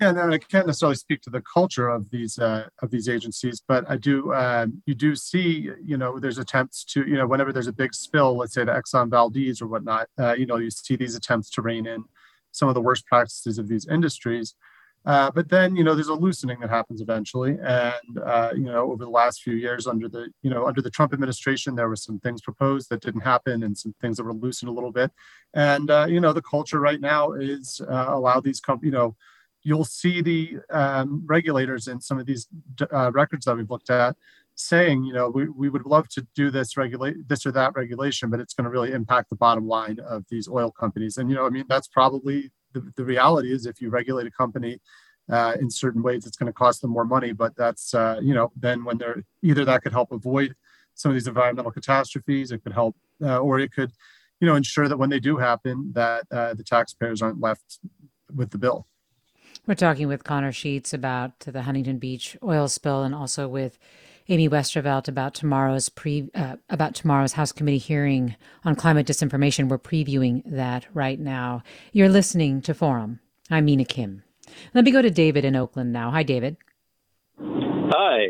[0.00, 3.62] Yeah, no, I can't necessarily speak to the culture of these uh, of these agencies,
[3.66, 4.34] but I do.
[4.34, 7.94] Um, you do see, you know, there's attempts to, you know, whenever there's a big
[7.94, 11.48] spill, let's say the Exxon Valdez or whatnot, uh, you know, you see these attempts
[11.50, 12.04] to rein in
[12.50, 14.54] some of the worst practices of these industries.
[15.06, 17.58] Uh, but then, you know, there's a loosening that happens eventually.
[17.62, 20.90] And, uh, you know, over the last few years under the, you know, under the
[20.90, 24.32] Trump administration, there were some things proposed that didn't happen and some things that were
[24.32, 25.10] loosened a little bit.
[25.52, 29.16] And, uh, you know, the culture right now is uh, allow these companies, you know,
[29.62, 32.48] you'll see the um, regulators in some of these
[32.92, 34.16] uh, records that we've looked at
[34.56, 38.30] saying, you know, we, we would love to do this regulate this or that regulation,
[38.30, 41.16] but it's going to really impact the bottom line of these oil companies.
[41.16, 44.30] And, you know, I mean, that's probably the, the reality is if you regulate a
[44.30, 44.80] company
[45.30, 47.32] uh, in certain ways, it's going to cost them more money.
[47.32, 50.54] But that's, uh, you know, then when they're either that could help avoid
[50.94, 53.92] some of these environmental catastrophes, it could help, uh, or it could,
[54.40, 57.78] you know, ensure that when they do happen, that uh, the taxpayers aren't left
[58.34, 58.86] with the bill.
[59.66, 63.78] We're talking with Connor Sheets about the Huntington Beach oil spill, and also with
[64.28, 69.68] Amy Westervelt about tomorrow's pre uh, about tomorrow's House Committee hearing on climate disinformation.
[69.68, 71.62] We're previewing that right now.
[71.92, 73.20] You're listening to Forum.
[73.50, 74.22] I'm Mina Kim.
[74.72, 76.10] Let me go to David in Oakland now.
[76.10, 76.56] Hi, David.
[77.38, 78.28] Hi.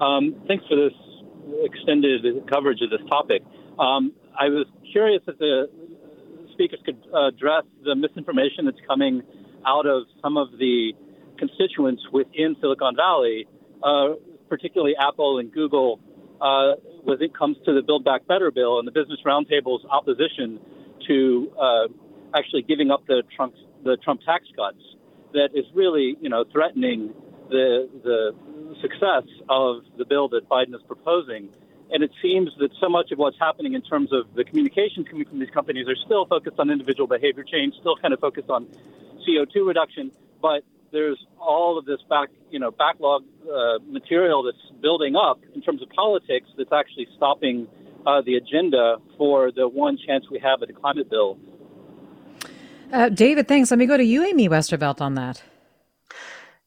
[0.00, 0.94] Um, thanks for this
[1.64, 3.42] extended coverage of this topic.
[3.76, 5.68] Um, I was curious if the
[6.52, 9.22] speakers could address the misinformation that's coming
[9.66, 10.92] out of some of the
[11.38, 13.48] constituents within Silicon Valley
[13.82, 14.14] uh,
[14.48, 16.00] particularly Apple and Google,
[16.40, 16.72] uh,
[17.04, 20.60] when it comes to the Build Back Better bill and the Business Roundtable's opposition
[21.06, 21.88] to uh,
[22.34, 24.82] actually giving up the Trump the Trump tax cuts,
[25.32, 27.14] that is really you know threatening
[27.50, 28.34] the the
[28.80, 31.48] success of the bill that Biden is proposing.
[31.90, 35.24] And it seems that so much of what's happening in terms of the communications coming
[35.24, 38.66] from these companies are still focused on individual behavior change, still kind of focused on
[39.26, 45.16] CO2 reduction, but there's all of this back, you know, backlog uh, material that's building
[45.16, 47.66] up in terms of politics that's actually stopping
[48.06, 51.38] uh, the agenda for the one chance we have at a climate bill.
[52.92, 53.70] Uh, David, thanks.
[53.70, 55.42] Let me go to you, Amy Westervelt, on that.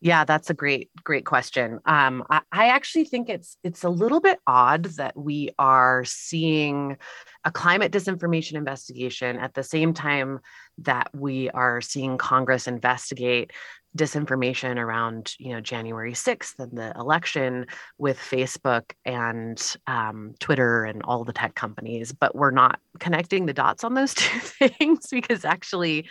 [0.04, 1.80] Yeah, that's a great, great question.
[1.86, 6.98] Um, I, I, actually think it's it's a little bit odd that we are seeing
[7.46, 10.40] a climate disinformation investigation at the same time
[10.80, 13.52] that we are seeing Congress investigate
[13.98, 17.66] disinformation around you know january 6th and the election
[17.98, 23.54] with facebook and um, twitter and all the tech companies but we're not connecting the
[23.54, 26.08] dots on those two things because actually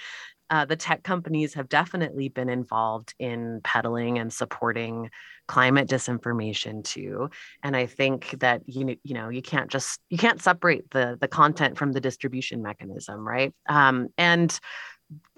[0.50, 5.08] uh, the tech companies have definitely been involved in peddling and supporting
[5.46, 7.30] climate disinformation too
[7.62, 11.28] and i think that you you know you can't just you can't separate the the
[11.28, 13.54] content from the distribution mechanism right?
[13.68, 14.58] Um, and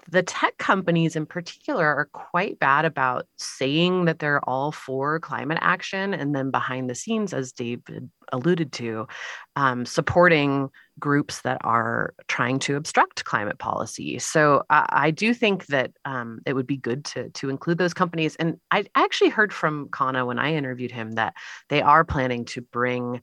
[0.09, 5.59] the tech companies in particular are quite bad about saying that they're all for climate
[5.61, 9.07] action and then behind the scenes as david alluded to
[9.55, 14.19] um, supporting groups that are trying to obstruct climate policy.
[14.19, 17.93] So i, I do think that um, it would be good to, to include those
[17.93, 18.35] companies.
[18.37, 21.33] And I, actually heard from Khanna when i interviewed him that
[21.69, 23.21] they are planning to bring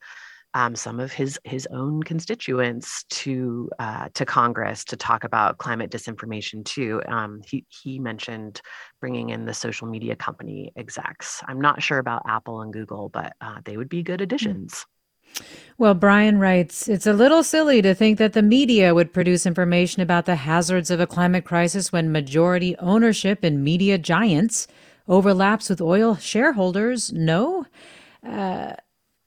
[0.55, 5.91] um, some of his his own constituents to uh, to Congress to talk about climate
[5.91, 7.01] disinformation too.
[7.09, 8.61] Um, he he mentioned
[9.01, 11.43] bringing in the social media company execs.
[11.47, 14.25] I'm not sure about Apple and Google, but uh, they would be good hmm.
[14.25, 14.87] additions.
[15.79, 20.03] Well, Brian writes, it's a little silly to think that the media would produce information
[20.03, 24.67] about the hazards of a climate crisis when majority ownership in media giants
[25.09, 27.13] overlaps with oil shareholders.
[27.13, 27.65] No.
[28.27, 28.73] Uh,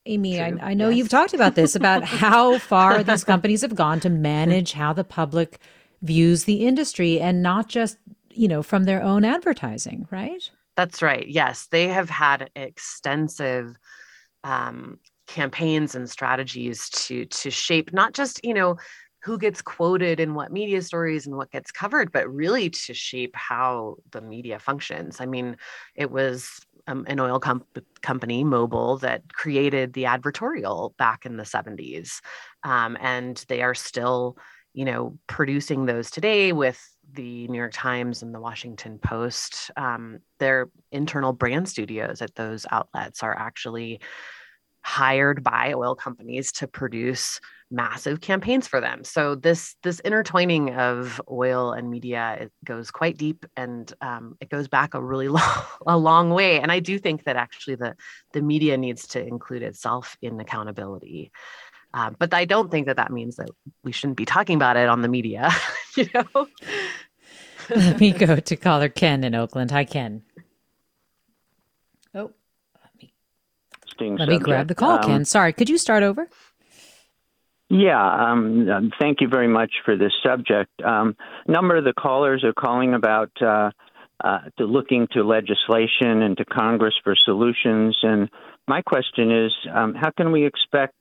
[0.06, 0.97] Amy, I, I, know yes.
[0.97, 5.04] you've talked about this about how far these companies have gone to manage how the
[5.04, 5.60] public
[6.01, 7.97] views the industry and not just,
[8.32, 10.49] you know, from their own advertising, right?
[10.76, 11.28] That's right.
[11.28, 13.76] Yes, they have had extensive
[14.43, 18.78] um, campaigns and strategies to to shape not just, you know,
[19.24, 23.34] who gets quoted in what media stories and what gets covered, but really to shape
[23.36, 25.22] how the media functions.
[25.22, 25.56] I mean,
[25.95, 27.65] it was um, an oil com-
[28.01, 32.21] company, Mobil, that created the advertorial back in the 70s.
[32.63, 34.38] Um, and they are still,
[34.73, 36.81] you know, producing those today with
[37.11, 39.71] the New York Times and the Washington Post.
[39.77, 44.01] Um, their internal brand studios at those outlets are actually
[44.81, 47.39] hired by oil companies to produce
[47.74, 49.03] massive campaigns for them.
[49.03, 54.49] So this this intertwining of oil and media it goes quite deep, and um, it
[54.49, 56.59] goes back a really long, a long way.
[56.59, 57.95] And I do think that actually the
[58.32, 61.32] the media needs to include itself in accountability.
[61.93, 63.49] Uh, but I don't think that that means that
[63.84, 65.51] we shouldn't be talking about it on the media.
[65.97, 66.47] you know.
[67.69, 69.71] Let me go to caller Ken in Oakland.
[69.71, 70.24] Hi, Ken.
[72.13, 72.32] Oh,
[72.84, 73.13] let me.
[74.17, 75.26] Let me grab the call, um, Ken.
[75.26, 76.28] Sorry, could you start over?
[77.76, 80.69] Yeah, um, um, thank you very much for this subject.
[80.86, 81.15] Um,
[81.47, 83.71] a number of the callers are calling about uh,
[84.24, 87.97] uh, to looking to legislation and to Congress for solutions.
[88.03, 88.30] And
[88.67, 90.93] my question is, um, how can we expect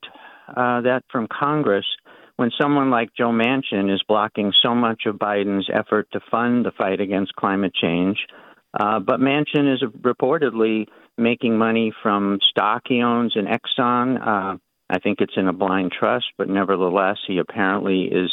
[0.49, 1.85] uh, that from Congress
[2.37, 6.70] when someone like Joe Manchin is blocking so much of Biden's effort to fund the
[6.70, 8.16] fight against climate change?
[8.73, 10.87] Uh, but Manchin is reportedly
[11.18, 14.59] making money from stock he owns in Exxon.
[14.93, 18.30] I think it's in a blind trust, but nevertheless, he apparently is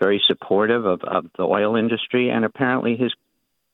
[0.00, 3.14] very supportive of, of the oil industry, and apparently his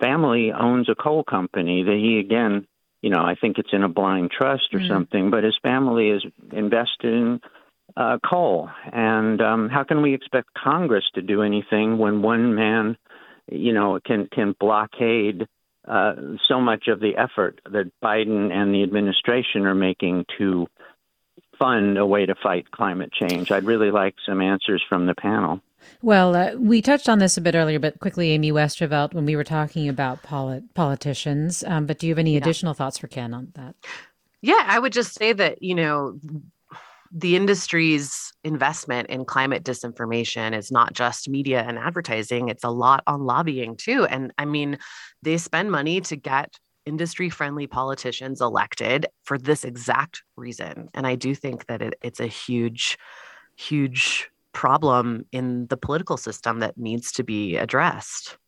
[0.03, 2.67] family owns a coal company that he again,
[3.01, 4.93] you know, I think it's in a blind trust or mm-hmm.
[4.93, 6.23] something, but his family is
[6.53, 7.41] invested in
[7.97, 8.69] uh, coal.
[8.93, 12.99] And um, how can we expect Congress to do anything when one man,
[13.51, 15.47] you know, can can blockade
[15.89, 16.15] uh,
[16.49, 20.67] so much of the effort that Biden and the administration are making to
[21.59, 23.51] fund a way to fight climate change?
[23.51, 25.61] I'd really like some answers from the panel.
[26.03, 29.37] Well, uh, we touched on this a bit earlier, but quickly, Amy Westervelt, when we
[29.37, 31.65] were talking about polit- politicians.
[31.65, 32.39] Um, but do you have any yeah.
[32.39, 33.75] additional thoughts for Ken on that?
[34.43, 36.19] Yeah, I would just say that, you know,
[37.13, 43.03] the industry's investment in climate disinformation is not just media and advertising, it's a lot
[43.07, 44.05] on lobbying too.
[44.05, 44.79] And I mean,
[45.23, 50.89] they spend money to get industry friendly politicians elected for this exact reason.
[50.95, 52.99] And I do think that it, it's a huge,
[53.57, 58.39] huge problem in the political system that needs to be addressed.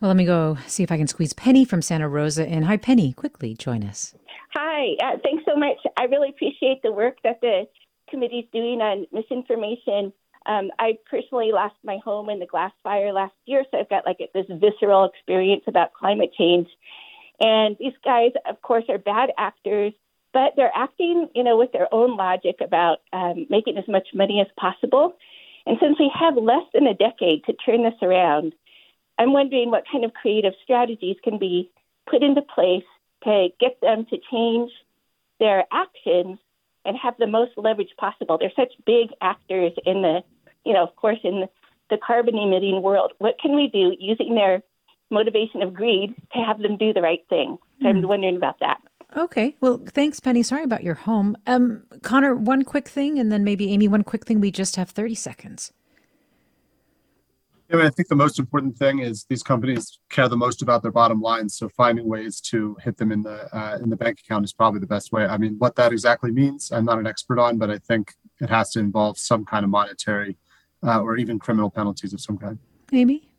[0.00, 2.64] Well, let me go see if I can squeeze Penny from Santa Rosa in.
[2.64, 3.12] Hi, Penny.
[3.12, 4.14] Quickly join us.
[4.52, 4.94] Hi.
[5.02, 5.78] Uh, thanks so much.
[5.96, 7.66] I really appreciate the work that the
[8.10, 10.12] committee is doing on misinformation.
[10.46, 14.04] Um, I personally lost my home in the glass fire last year, so I've got
[14.04, 16.68] like this visceral experience about climate change.
[17.40, 19.92] And these guys, of course, are bad actors,
[20.32, 24.40] but they're acting, you know, with their own logic about um, making as much money
[24.40, 25.14] as possible.
[25.66, 28.52] And since we have less than a decade to turn this around,
[29.18, 31.70] I'm wondering what kind of creative strategies can be
[32.10, 32.84] put into place
[33.24, 34.70] to get them to change
[35.40, 36.38] their actions
[36.84, 38.38] and have the most leverage possible.
[38.38, 40.22] They're such big actors in the,
[40.64, 41.48] you know, of course, in
[41.90, 43.12] the carbon emitting world.
[43.18, 44.62] What can we do using their
[45.14, 47.58] motivation of greed to have them do the right thing.
[47.80, 47.90] So mm.
[47.90, 48.08] I'm hmm.
[48.08, 48.80] wondering about that.
[49.16, 49.56] Okay.
[49.60, 50.42] Well, thanks, Penny.
[50.42, 51.36] Sorry about your home.
[51.46, 54.40] Um, Connor, one quick thing, and then maybe Amy, one quick thing.
[54.40, 55.72] We just have 30 seconds.
[57.72, 60.82] I, mean, I think the most important thing is these companies care the most about
[60.82, 61.56] their bottom lines.
[61.56, 64.80] So finding ways to hit them in the uh, in the bank account is probably
[64.80, 65.24] the best way.
[65.26, 68.50] I mean, what that exactly means, I'm not an expert on, but I think it
[68.50, 70.36] has to involve some kind of monetary
[70.82, 72.58] uh, or even criminal penalties of some kind.
[72.92, 73.33] Amy.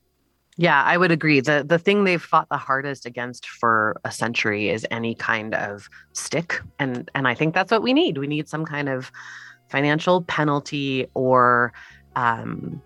[0.58, 1.42] Yeah, I would agree.
[1.42, 5.90] The the thing they've fought the hardest against for a century is any kind of
[6.14, 6.62] stick.
[6.80, 8.18] And and I think that's what we need.
[8.18, 9.12] We need some kind of
[9.68, 11.74] financial penalty or
[12.16, 12.82] um,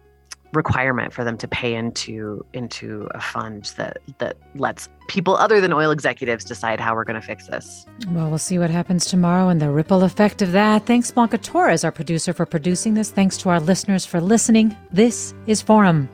[0.53, 5.71] requirement for them to pay into into a fund that that lets people other than
[5.71, 7.85] oil executives decide how we're going to fix this.
[8.09, 10.87] Well, we'll see what happens tomorrow and the ripple effect of that.
[10.87, 13.11] Thanks, Blanca Torres, our producer, for producing this.
[13.11, 14.75] Thanks to our listeners for listening.
[14.91, 16.09] This is Forum.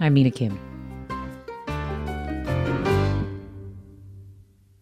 [0.00, 0.67] I'm Mina Kim.